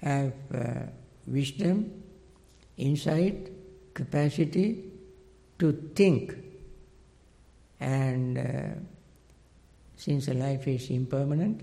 [0.01, 0.87] have uh,
[1.27, 1.91] wisdom,
[2.77, 3.49] insight,
[3.93, 4.83] capacity
[5.59, 6.35] to think.
[7.79, 8.79] And uh,
[9.95, 11.61] since life is impermanent,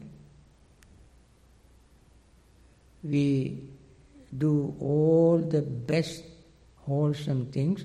[3.04, 3.62] we
[4.36, 6.24] do all the best
[6.86, 7.84] wholesome things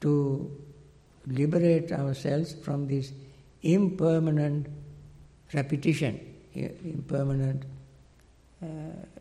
[0.00, 0.50] to
[1.26, 3.12] liberate ourselves from this
[3.62, 4.66] impermanent
[5.52, 6.18] repetition,
[6.54, 7.64] impermanent
[8.62, 8.66] uh,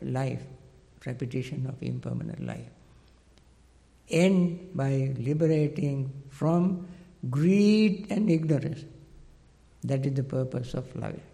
[0.02, 0.42] life,
[1.06, 2.70] repetition of impermanent life.
[4.10, 6.88] End by liberating from
[7.30, 8.86] greed and ignorance.
[9.84, 11.29] That is the purpose of life.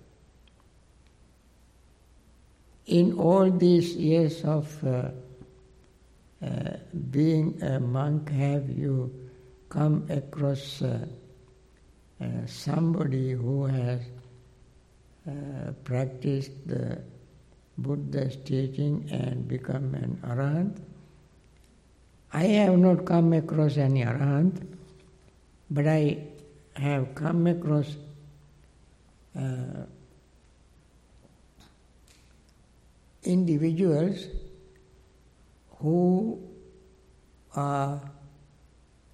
[2.87, 5.09] In all these years of uh,
[6.45, 6.77] uh,
[7.09, 9.11] being a monk, have you
[9.69, 11.07] come across uh,
[12.21, 14.01] uh, somebody who has
[15.27, 17.01] uh, practiced the
[17.79, 20.77] Buddha's teaching and become an arahant?
[22.33, 24.61] I have not come across any arahant,
[25.71, 26.19] but I
[26.75, 27.95] have come across
[29.35, 29.85] uh,
[33.25, 34.27] individuals
[35.79, 36.41] who
[37.55, 38.01] are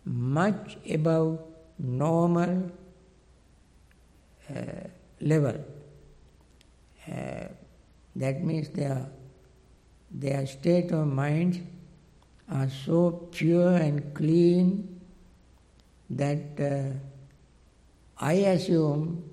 [0.06, 1.40] much above
[1.78, 2.72] normal
[4.50, 4.62] uh,
[5.22, 5.64] level.
[7.08, 7.48] Uh,
[8.16, 9.08] that means their,
[10.12, 11.68] their state of mind
[12.52, 15.00] are so pure and clean
[16.10, 16.94] that uh,
[18.18, 19.24] I assume,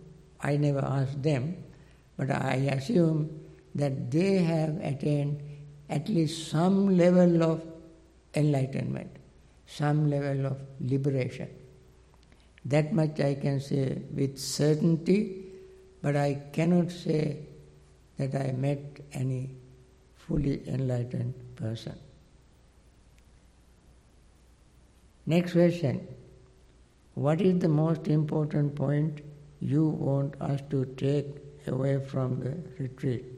[0.40, 1.56] I never asked them,
[2.16, 3.47] but I assume
[3.78, 5.40] that they have attained
[5.88, 7.62] at least some level of
[8.34, 9.10] enlightenment,
[9.66, 11.48] some level of liberation.
[12.64, 15.46] That much I can say with certainty,
[16.02, 17.46] but I cannot say
[18.18, 19.56] that I met any
[20.16, 21.98] fully enlightened person.
[25.26, 26.06] Next question.
[27.14, 29.20] What is the most important point
[29.60, 31.26] you want us to take
[31.66, 33.37] away from the retreat?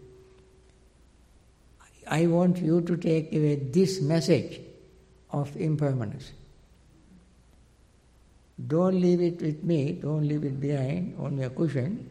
[2.11, 4.61] I want you to take away this message
[5.31, 6.33] of impermanence.
[8.67, 12.11] Don't leave it with me, don't leave it behind on your cushion.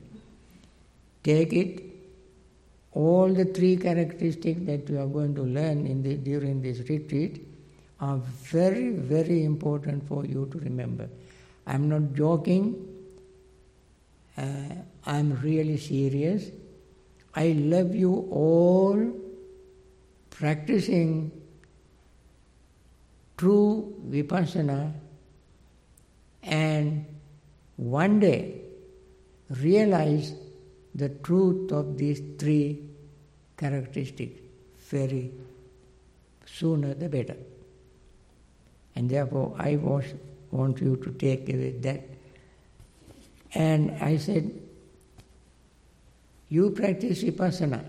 [1.21, 1.83] Take it.
[2.93, 7.45] All the three characteristics that you are going to learn in the, during this retreat
[7.99, 11.09] are very, very important for you to remember.
[11.67, 12.87] I'm not joking,
[14.37, 14.43] uh,
[15.05, 16.49] I'm really serious.
[17.35, 19.28] I love you all
[20.39, 21.31] practicing
[23.35, 24.93] true vipassana
[26.43, 27.05] and
[27.75, 28.61] one day
[29.49, 30.33] realize
[30.95, 32.81] the truth of these three
[33.57, 34.39] characteristics
[34.89, 35.31] very
[36.45, 37.35] sooner the better.
[38.95, 40.05] And therefore, I was,
[40.51, 42.01] want you to take away that.
[43.53, 44.51] And I said,
[46.49, 47.83] you practice vipassana.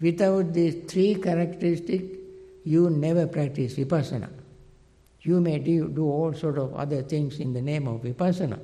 [0.00, 2.16] Without these three characteristics,
[2.64, 4.30] you never practice vipassana.
[5.22, 8.58] You may do, do all sort of other things in the name of vipassana.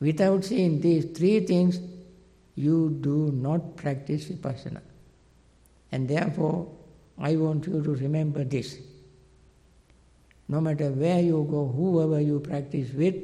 [0.00, 1.80] Without seeing these three things,
[2.54, 4.80] you do not practice vipassana.
[5.90, 6.70] And therefore,
[7.18, 8.78] I want you to remember this.
[10.48, 13.14] No matter where you go, whoever you practice with,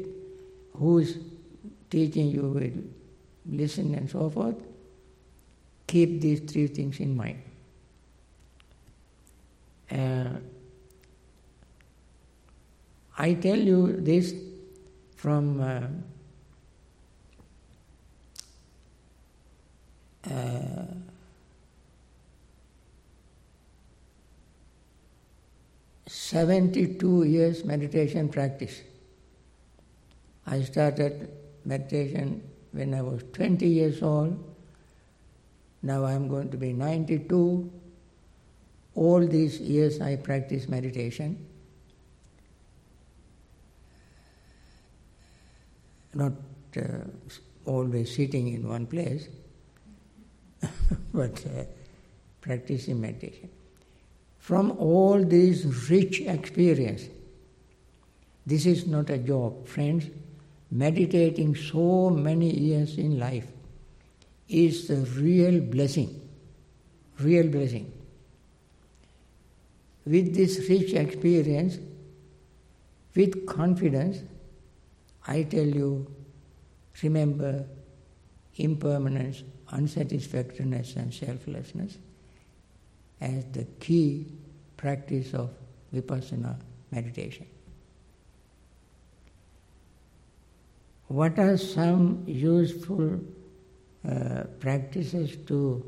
[0.75, 1.19] who's
[1.91, 2.71] teaching you will
[3.47, 4.57] listen and so forth,
[5.89, 7.43] keep these three things in mind.
[9.91, 10.39] Uh,
[13.19, 14.35] I tell you this
[15.17, 15.81] from uh,
[20.31, 20.85] uh,
[26.11, 28.83] Seventy-two years meditation practice.
[30.47, 31.31] I started
[31.65, 34.48] meditation when I was twenty years old.
[35.83, 37.71] Now I am going to be ninety-two.
[38.95, 41.47] All these years I practice meditation.
[46.19, 46.33] not
[46.77, 46.83] uh,
[47.65, 49.29] always sitting in one place,
[51.15, 51.65] but uh,
[52.41, 53.49] practicing meditation.
[54.39, 57.05] From all these rich experience,
[58.47, 60.07] this is not a joke, friends.
[60.71, 63.47] Meditating so many years in life
[64.49, 66.21] is the real blessing,
[67.21, 67.93] real blessing.
[70.07, 71.79] With this rich experience,
[73.15, 74.19] with confidence,
[75.27, 76.07] I tell you,
[77.03, 77.67] remember
[78.57, 81.99] impermanence, unsatisfactoriness, and selflessness
[83.21, 84.27] as the key
[84.77, 85.51] practice of
[85.95, 86.57] vipassana
[86.91, 87.47] meditation.
[91.09, 93.21] What are some useful
[94.07, 95.85] uh, practices to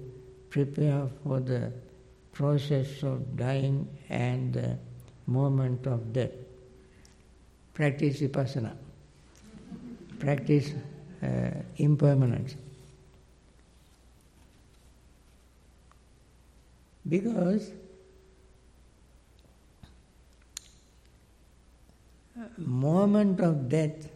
[0.48, 1.72] prepare for the
[2.32, 4.78] process of dying and the
[5.26, 6.32] moment of death?
[7.74, 8.72] Practice vipassana.
[10.18, 10.72] Practice
[11.22, 12.56] uh, impermanence.
[17.08, 17.72] Because
[22.58, 24.08] moment of death,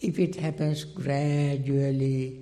[0.00, 2.41] if it happens gradually, uh,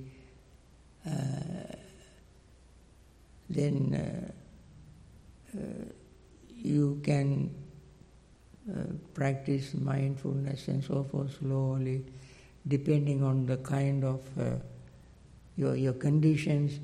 [3.51, 5.85] then uh, uh,
[6.57, 7.51] you can
[8.71, 8.83] uh,
[9.15, 12.05] practice mindfulness and so forth slowly,
[12.69, 14.57] depending on the kind of uh,
[15.57, 16.79] your your conditions.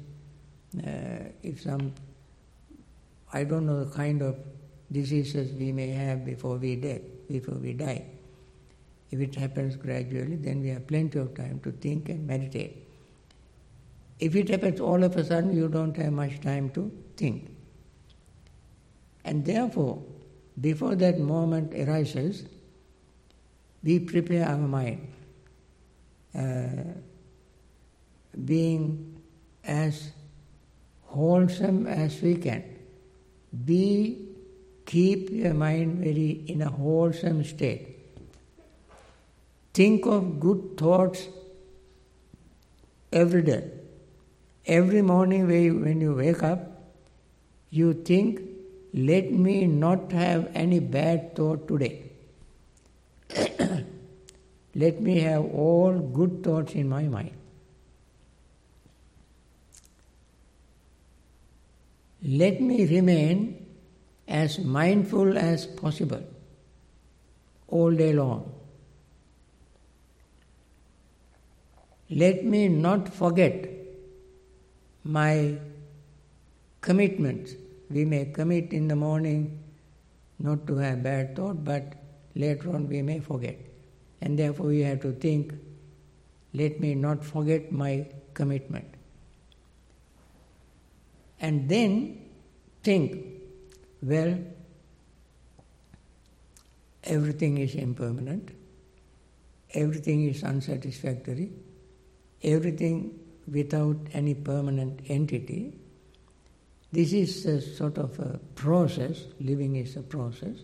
[0.77, 1.93] Uh, if some,
[3.33, 4.37] I don't know the kind of
[4.91, 7.01] diseases we may have before we die.
[7.29, 8.05] Before we die,
[9.11, 12.86] if it happens gradually, then we have plenty of time to think and meditate.
[14.19, 17.51] If it happens all of a sudden, you don't have much time to think.
[19.25, 20.03] And therefore,
[20.61, 22.45] before that moment arises,
[23.83, 25.12] we prepare our mind,
[26.35, 26.99] uh,
[28.45, 29.21] being
[29.64, 30.11] as
[31.03, 32.64] wholesome as we can.
[33.64, 34.27] Be
[34.87, 37.99] keep your mind very in a wholesome state.
[39.75, 41.29] Think of good thoughts
[43.12, 43.76] every day.
[44.67, 46.59] Every morning when you wake up,
[47.71, 48.41] you think,
[48.93, 52.11] let me not have any bad thought today.
[54.75, 57.31] let me have all good thoughts in my mind.
[62.25, 63.67] Let me remain
[64.27, 66.25] as mindful as possible
[67.69, 68.53] all day long.
[72.11, 73.76] Let me not forget
[75.07, 75.57] my
[76.81, 77.55] commitments.
[77.91, 79.63] We may commit in the morning
[80.39, 81.95] not to have bad thought, but
[82.35, 83.57] later on we may forget.
[84.21, 85.55] And therefore we have to think,
[86.53, 88.87] let me not forget my commitment.
[91.41, 92.23] And then
[92.83, 93.25] think,
[94.03, 94.39] well,
[97.05, 98.51] everything is impermanent,
[99.75, 101.51] everything is unsatisfactory,
[102.43, 103.19] everything
[103.51, 105.78] without any permanent entity.
[106.92, 110.57] This is a sort of a process, living is a process.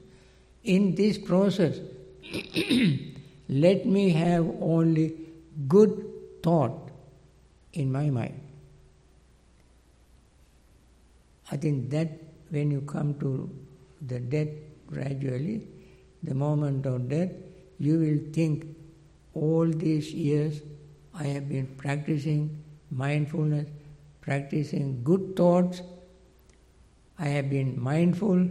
[0.65, 1.79] In this process,
[3.49, 5.17] let me have only
[5.69, 6.05] good
[6.43, 6.91] thought
[7.73, 8.41] in my mind.
[11.51, 12.09] I think that
[12.51, 13.51] when you come to
[14.07, 14.49] the death
[14.87, 15.67] gradually,
[16.23, 17.31] the moment of death,
[17.79, 18.65] you will think
[19.35, 20.61] all these years
[21.15, 22.62] I have been practicing
[22.93, 23.69] mindfulness,
[24.21, 25.83] practicing good thoughts,
[27.19, 28.49] I have been mindful,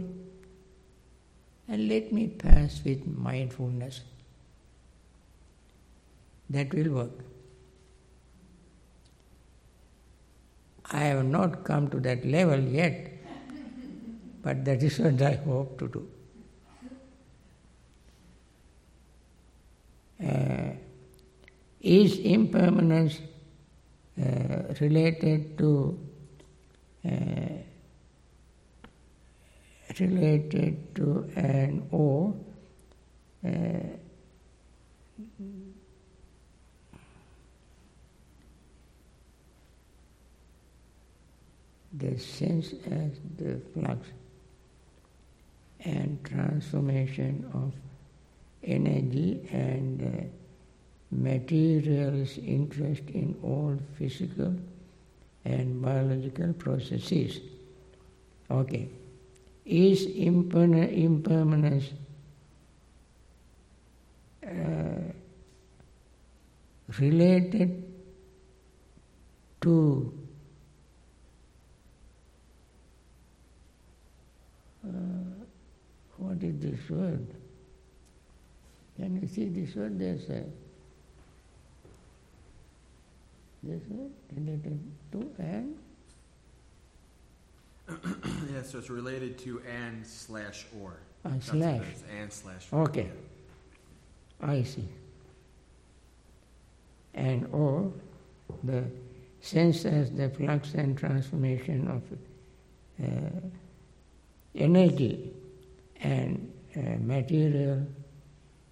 [1.68, 4.00] and let me pass with mindfulness.
[6.50, 7.24] That will work.
[10.90, 13.10] I have not come to that level yet,
[14.42, 16.08] but that is what I hope to do.
[20.22, 20.76] Uh,
[21.80, 23.18] is impermanence
[24.80, 25.98] related to
[27.04, 27.62] uh,
[29.98, 32.34] related to an O
[33.44, 33.48] uh,
[41.94, 44.08] the sense as the flux
[45.84, 47.72] and transformation of
[48.64, 50.41] energy and uh,
[51.12, 54.54] material's interest in all physical
[55.44, 57.40] and biological processes.
[58.50, 58.88] Okay.
[59.64, 61.90] Is impermanence
[64.44, 65.12] uh,
[66.98, 67.84] related
[69.60, 70.12] to
[74.84, 74.88] uh,
[76.16, 77.26] what is this word?
[78.96, 79.98] Can you see this word?
[79.98, 80.44] There's a
[83.62, 84.80] this word related
[85.12, 85.76] to and
[88.52, 90.94] yeah, so it's related to and slash or.
[91.24, 91.84] Ah, slash.
[92.18, 92.82] And slash or.
[92.82, 93.10] Okay.
[94.40, 94.88] I see.
[97.14, 97.92] And or
[98.64, 98.84] the
[99.40, 102.02] sense as the flux and transformation of
[103.04, 103.40] uh,
[104.54, 105.32] energy
[106.00, 107.86] and uh, material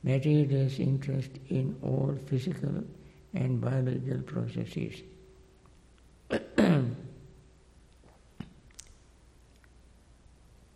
[0.02, 2.82] materialist interest in all physical
[3.34, 5.02] and biological processes.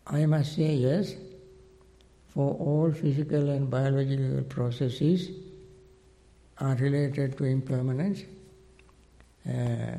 [0.06, 1.14] I must say yes,
[2.28, 5.30] for all physical and biological processes
[6.58, 8.22] are related to impermanence.
[9.48, 9.96] Uh,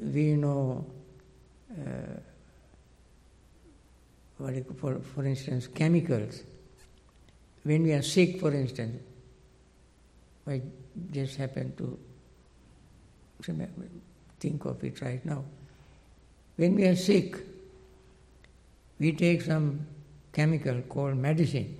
[0.00, 0.86] we know,
[1.72, 2.20] uh,
[4.76, 6.42] for, for instance, chemicals.
[7.68, 9.02] When we are sick, for instance,
[10.46, 10.62] I
[11.12, 11.98] just happen to
[14.40, 15.44] think of it right now.
[16.56, 17.36] When we are sick,
[18.98, 19.86] we take some
[20.32, 21.76] chemical called medicine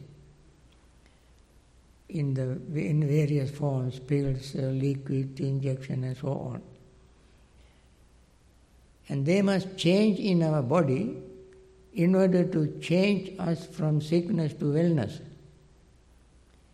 [2.10, 6.62] in the in various forms, pills, uh, liquid, injection, and so on.
[9.08, 11.16] And they must change in our body
[11.94, 15.22] in order to change us from sickness to wellness.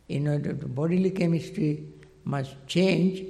[0.09, 1.85] In order to bodily chemistry
[2.25, 3.27] must change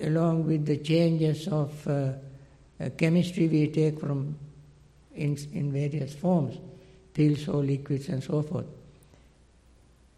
[0.00, 2.12] along with the changes of uh,
[2.80, 4.36] uh, chemistry we take from
[5.14, 6.58] in, in various forms,
[7.14, 8.66] pills or liquids and so forth.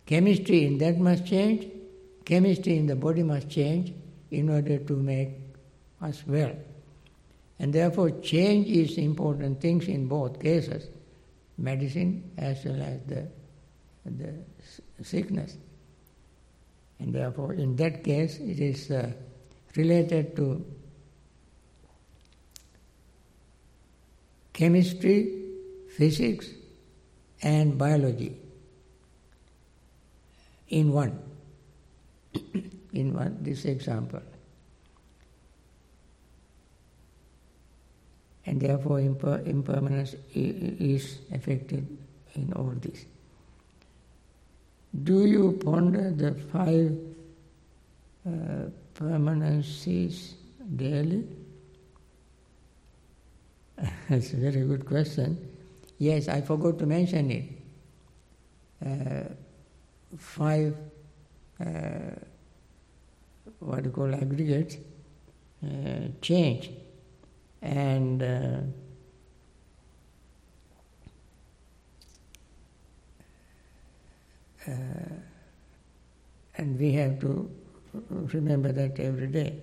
[0.06, 1.66] Chemistry in that must change,
[2.24, 3.92] chemistry in the body must change
[4.30, 5.30] in order to make
[6.00, 6.54] us well.
[7.58, 10.88] And therefore change is important things in both cases,
[11.56, 13.26] medicine as well as the,
[14.04, 14.34] the
[15.02, 15.56] sickness.
[16.98, 19.12] And therefore in that case it is uh,
[19.76, 20.64] related to
[24.52, 25.42] chemistry,
[25.96, 26.48] physics,
[27.42, 28.36] and biology
[30.68, 31.18] in one.
[32.92, 34.22] in one, this example.
[38.46, 41.96] And therefore, imper- impermanence is affected
[42.34, 43.06] in all this.
[45.02, 46.96] Do you ponder the five
[48.26, 50.34] uh, permanencies
[50.76, 51.26] daily?
[54.08, 55.36] That's a very good question.
[55.98, 57.44] Yes, I forgot to mention it.
[58.84, 59.32] Uh,
[60.16, 60.76] five,
[61.60, 61.64] uh,
[63.58, 64.76] what you call aggregates,
[65.64, 66.70] uh, change.
[67.62, 68.22] And
[74.66, 75.14] uh,
[76.56, 77.50] and we have to
[78.08, 79.60] remember that every day.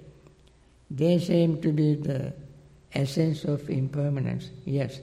[0.89, 2.33] They seem to be the
[2.93, 4.49] essence of impermanence.
[4.65, 4.99] Yes,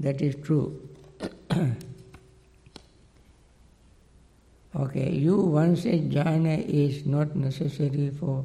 [0.00, 0.88] that is true.
[4.76, 8.44] okay, you once said jhana is not necessary for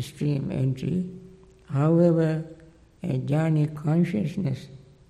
[0.00, 1.08] stream entry.
[1.68, 2.44] However,
[3.02, 4.68] a jhana consciousness,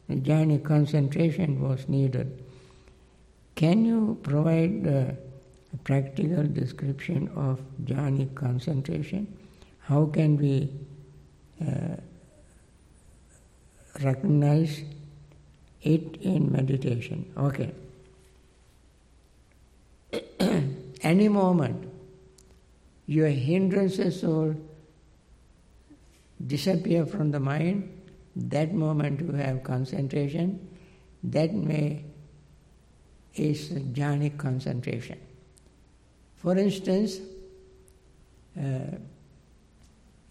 [0.08, 2.45] a jhana concentration was needed.
[3.56, 5.16] Can you provide a
[5.82, 9.36] practical description of jhanic concentration?
[9.80, 10.70] How can we
[11.60, 11.96] uh,
[14.02, 14.82] recognize
[15.82, 17.32] it in meditation.
[17.36, 17.72] Okay.
[21.02, 21.88] Any moment
[23.06, 24.56] your hindrances will
[26.44, 27.92] disappear from the mind,
[28.34, 30.68] that moment you have concentration,
[31.22, 32.04] that may
[33.36, 35.18] is jhanic concentration.
[36.36, 37.18] For instance,
[38.58, 38.96] uh,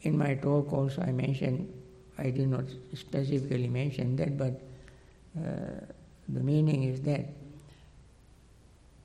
[0.02, 1.72] in my talk also I mentioned,
[2.18, 4.62] I did not specifically mention that, but
[5.38, 5.86] uh,
[6.30, 7.26] the meaning is that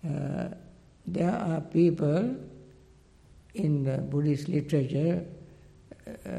[0.06, 0.48] uh,
[1.06, 2.36] there are people
[3.54, 5.24] in the Buddhist literature,
[6.06, 6.30] uh,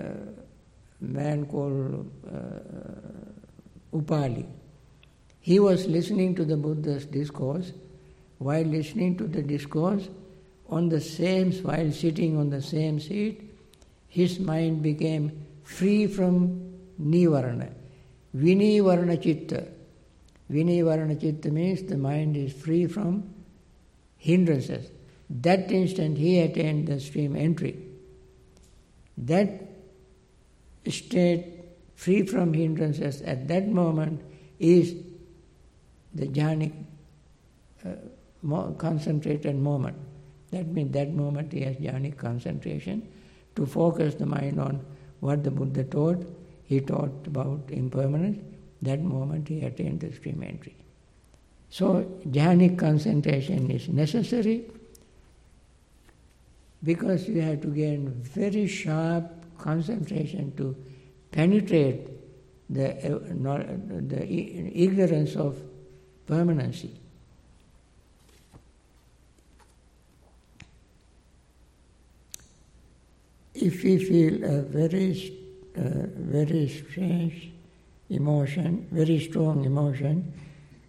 [1.01, 4.45] man called uh, Upali.
[5.41, 7.73] He was listening to the Buddha's discourse.
[8.37, 10.07] While listening to the discourse,
[10.69, 13.41] on the same, while sitting on the same seat,
[14.07, 17.71] his mind became free from nivarana.
[18.35, 19.67] Vinivarana chitta.
[20.49, 23.33] Vinivarana means the mind is free from
[24.17, 24.89] hindrances.
[25.29, 27.77] That instant he attained the stream entry.
[29.17, 29.61] That
[30.87, 31.45] state
[31.95, 34.21] free from hindrances at that moment
[34.59, 34.95] is
[36.13, 36.73] the jhanic
[37.85, 39.97] uh, concentrated moment.
[40.51, 43.07] That means that moment he has jhanic concentration
[43.55, 44.85] to focus the mind on
[45.19, 46.25] what the Buddha taught.
[46.63, 48.39] He taught about impermanence.
[48.81, 50.75] That moment he attained the stream entry.
[51.69, 54.65] So, jhanic concentration is necessary
[56.83, 59.23] because you have to gain very sharp
[59.57, 60.75] concentration to
[61.31, 62.09] penetrate
[62.69, 63.19] the, uh,
[64.07, 65.55] the ignorance of
[66.27, 66.91] permanency.
[73.53, 75.37] If we feel a very,
[75.77, 77.51] uh, very strange
[78.09, 80.33] emotion, very strong emotion,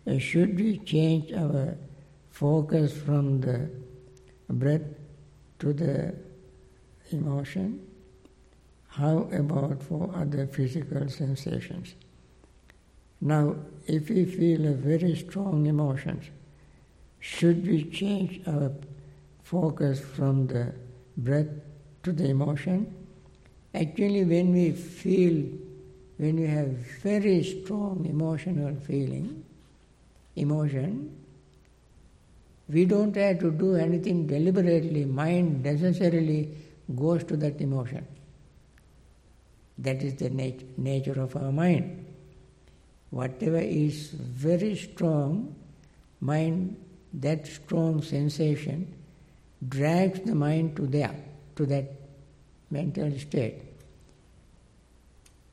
[0.07, 1.77] uh, should we change our
[2.31, 3.69] focus from the
[4.49, 4.83] breath
[5.59, 6.15] to the
[7.11, 7.87] emotion?
[8.89, 11.95] How about for other physical sensations?
[13.23, 13.55] Now,
[13.87, 16.25] if we feel a very strong emotions,
[17.21, 18.73] should we change our
[19.45, 20.73] focus from the
[21.17, 21.47] breath
[22.03, 22.93] to the emotion?
[23.75, 25.47] Actually, when we feel,
[26.17, 26.67] when we have
[27.05, 29.45] very strong emotional feeling,
[30.35, 31.17] emotion,
[32.69, 35.05] we don't have to do anything deliberately.
[35.05, 36.57] Mind necessarily
[36.97, 38.05] goes to that emotion.
[39.79, 42.02] That is the nat- nature of our mind.
[43.13, 45.55] Whatever is very strong,
[46.21, 46.83] mind,
[47.13, 48.91] that strong sensation
[49.69, 51.15] drags the mind to there,
[51.57, 51.93] to that
[52.71, 53.61] mental state.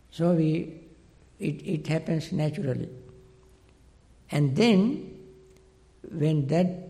[0.10, 0.74] So we,
[1.38, 2.88] it, it happens naturally.
[4.32, 5.18] And then,
[6.14, 6.88] when that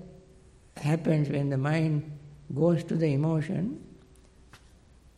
[0.78, 2.12] happens, when the mind
[2.54, 3.84] goes to the emotion,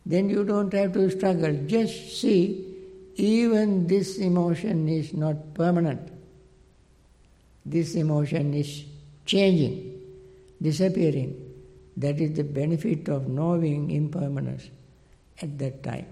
[0.06, 1.52] then you don't have to struggle.
[1.66, 2.71] Just see,
[3.16, 6.10] even this emotion is not permanent.
[7.64, 8.84] This emotion is
[9.24, 10.00] changing,
[10.60, 11.36] disappearing.
[11.96, 14.68] That is the benefit of knowing impermanence
[15.40, 16.06] at that time.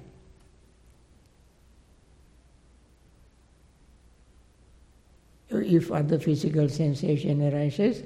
[5.48, 8.05] If other physical sensation arises,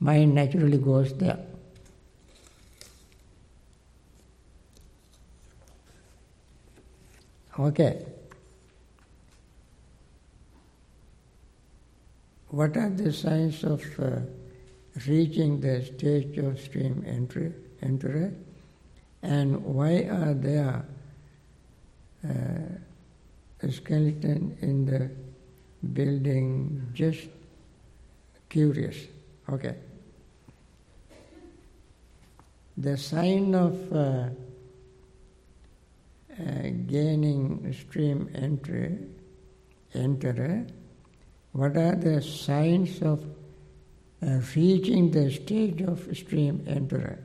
[0.00, 1.38] mind naturally goes there.
[7.58, 8.04] Okay.
[12.48, 14.20] What are the signs of uh,
[15.06, 18.30] reaching the stage of stream entry,
[19.22, 20.84] and why are there
[22.24, 22.28] uh,
[23.62, 25.10] a skeleton in the
[25.92, 26.88] building?
[26.94, 27.28] Just
[28.48, 28.96] curious.
[29.48, 29.74] Okay.
[32.76, 34.28] The sign of uh,
[36.86, 38.98] gaining stream entry,
[39.94, 40.66] enter,
[41.52, 43.24] what are the signs of
[44.22, 47.18] uh, reaching the stage of stream enterer?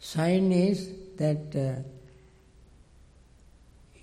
[0.00, 1.82] Sign is that uh,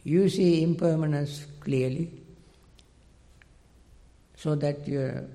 [0.03, 2.09] you see impermanence clearly,
[4.35, 5.25] so that your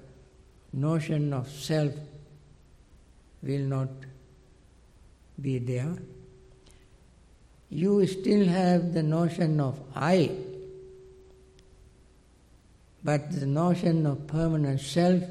[0.72, 1.92] notion of self
[3.42, 3.88] will not
[5.40, 5.96] be there.
[7.70, 10.30] You still have the notion of I,
[13.02, 15.22] but the notion of permanent self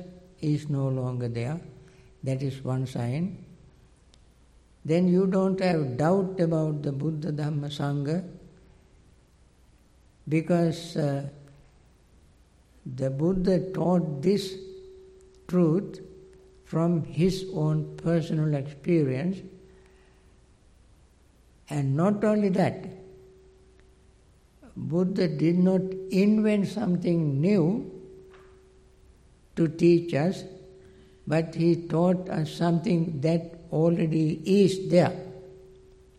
[0.42, 1.60] is no longer there.
[2.24, 3.44] That is one sign.
[4.86, 8.28] Then you don't have doubt about the Buddha Dhamma Sangha
[10.28, 11.30] because uh,
[12.86, 14.56] the Buddha taught this
[15.48, 16.02] truth
[16.66, 19.40] from his own personal experience
[21.70, 22.86] and not only that,
[24.76, 27.92] Buddha did not invent something new
[29.56, 30.44] to teach us,
[31.28, 35.14] but he taught us something that already is there.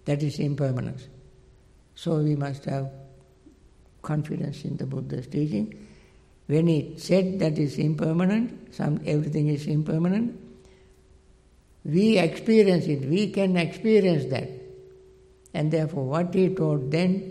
[0.05, 1.09] That is impermanence.
[1.95, 2.91] So we must have
[4.03, 5.89] confidence in the Buddha's teaching.
[6.47, 10.39] When he said that is impermanent, some everything is impermanent,
[11.85, 14.49] we experience it, we can experience that.
[15.55, 17.31] And therefore, what he taught then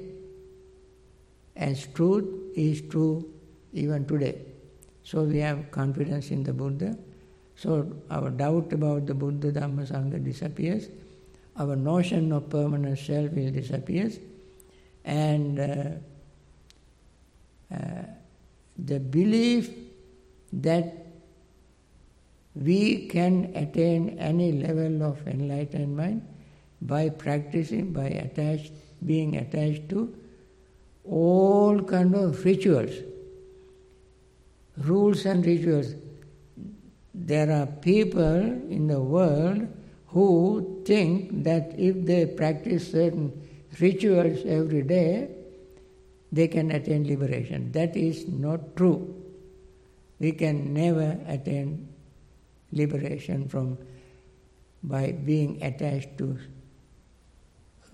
[1.56, 3.30] as truth is true
[3.74, 4.38] even today.
[5.04, 6.98] So we have confidence in the Buddha.
[7.56, 10.88] So our doubt about the Buddha Dhamma Sangha disappears.
[11.58, 14.10] Our notion of permanent self will disappear.
[15.04, 15.90] And uh,
[17.76, 18.04] uh,
[18.78, 19.70] the belief
[20.54, 21.06] that
[22.56, 26.24] we can attain any level of enlightenment
[26.88, 28.74] by practicing, by attached,
[29.06, 30.14] being attached to
[31.04, 32.92] all kind of rituals,
[34.78, 35.96] rules and rituals.
[37.14, 39.68] There are people in the world
[40.08, 43.32] who think that if they practice certain
[43.80, 45.30] rituals every day,
[46.32, 47.72] they can attain liberation.
[47.72, 49.16] That is not true.
[50.20, 51.90] We can never attain
[52.72, 53.78] liberation from
[54.82, 56.38] by being attached to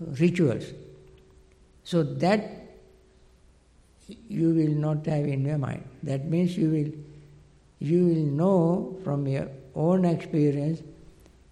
[0.00, 0.64] rituals.
[1.84, 2.60] So that
[4.28, 5.84] you will not have in your mind.
[6.02, 6.92] That means you will
[7.78, 10.82] you will know from your own experience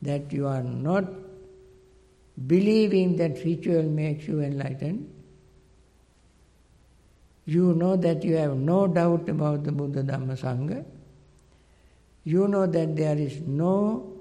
[0.02, 1.04] that you are not
[2.46, 5.10] believing that ritual makes you enlightened.
[7.46, 10.84] You know that you have no doubt about the Buddha Dhamma Sangha.
[12.24, 14.12] You know that there is no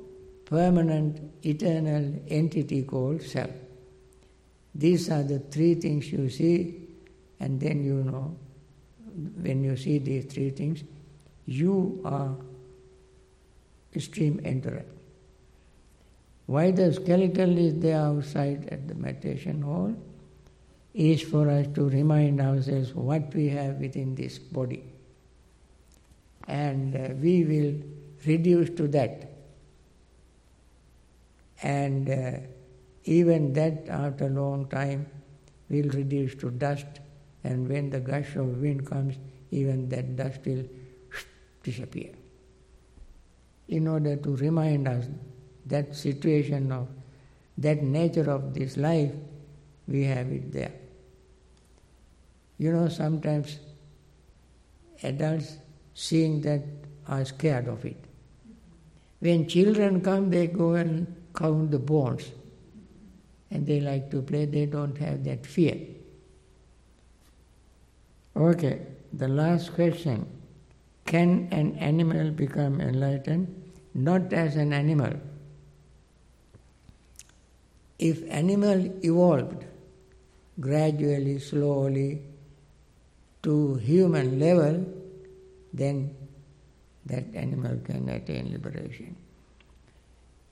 [0.46, 3.52] permanent, eternal entity called self.
[4.78, 6.88] These are the three things you see,
[7.40, 8.38] and then you know,
[9.42, 10.84] when you see these three things,
[11.48, 12.36] you are
[13.98, 14.86] stream enterer.
[16.46, 19.96] Why the skeleton is there outside at the meditation hall
[20.94, 24.84] is for us to remind ourselves what we have within this body.
[26.48, 27.74] And uh, we will
[28.26, 29.32] reduce to that.
[31.64, 32.40] And uh,
[33.08, 35.06] even that after a long time
[35.70, 36.86] will reduce to dust
[37.44, 39.16] and when the gush of wind comes
[39.52, 40.66] even that dust will
[41.64, 42.12] disappear.
[43.70, 45.06] In order to remind us
[45.66, 46.88] that situation of
[47.58, 49.12] that nature of this life,
[49.88, 50.74] we have it there.
[52.58, 53.60] You know, sometimes
[55.02, 55.58] adults
[55.94, 56.62] seeing that
[57.08, 57.98] are scared of it.
[59.20, 62.32] When children come, they go and count the bones
[63.52, 65.78] and they like to play, they don't have that fear.
[68.36, 68.82] Okay,
[69.14, 70.28] the last question
[71.06, 73.64] Can an animal become enlightened?
[73.94, 75.14] Not as an animal.
[77.98, 79.66] If animal evolved
[80.60, 82.22] gradually, slowly
[83.44, 84.86] to human level,
[85.74, 86.16] then
[87.06, 89.16] that animal can attain liberation.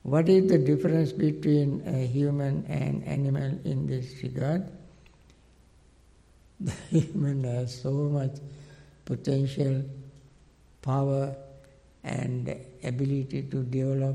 [0.06, 4.62] What is the difference between a human and animal in this regard?
[6.60, 8.38] The human has so much
[9.04, 9.82] potential,
[10.80, 11.34] power,
[12.04, 12.54] and
[12.84, 14.14] ability to develop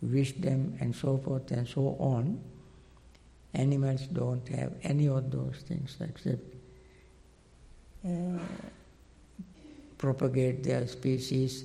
[0.00, 2.38] wisdom and so forth and so on.
[3.52, 6.54] Animals don't have any of those things except
[8.06, 8.38] uh,
[9.98, 11.64] propagate their species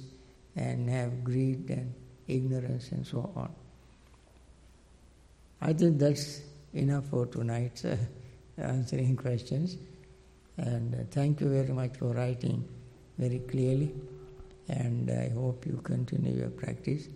[0.56, 1.94] and have greed and
[2.36, 3.54] ignorance and so on.
[5.62, 6.42] I think that's
[6.74, 7.96] enough for tonight, uh,
[8.62, 9.78] answering questions.
[10.58, 12.68] And uh, thank you very much for writing
[13.18, 13.94] very clearly.
[14.70, 17.08] And I hope you continue your practice.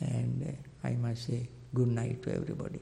[0.00, 2.80] And uh, I must say good night to everybody.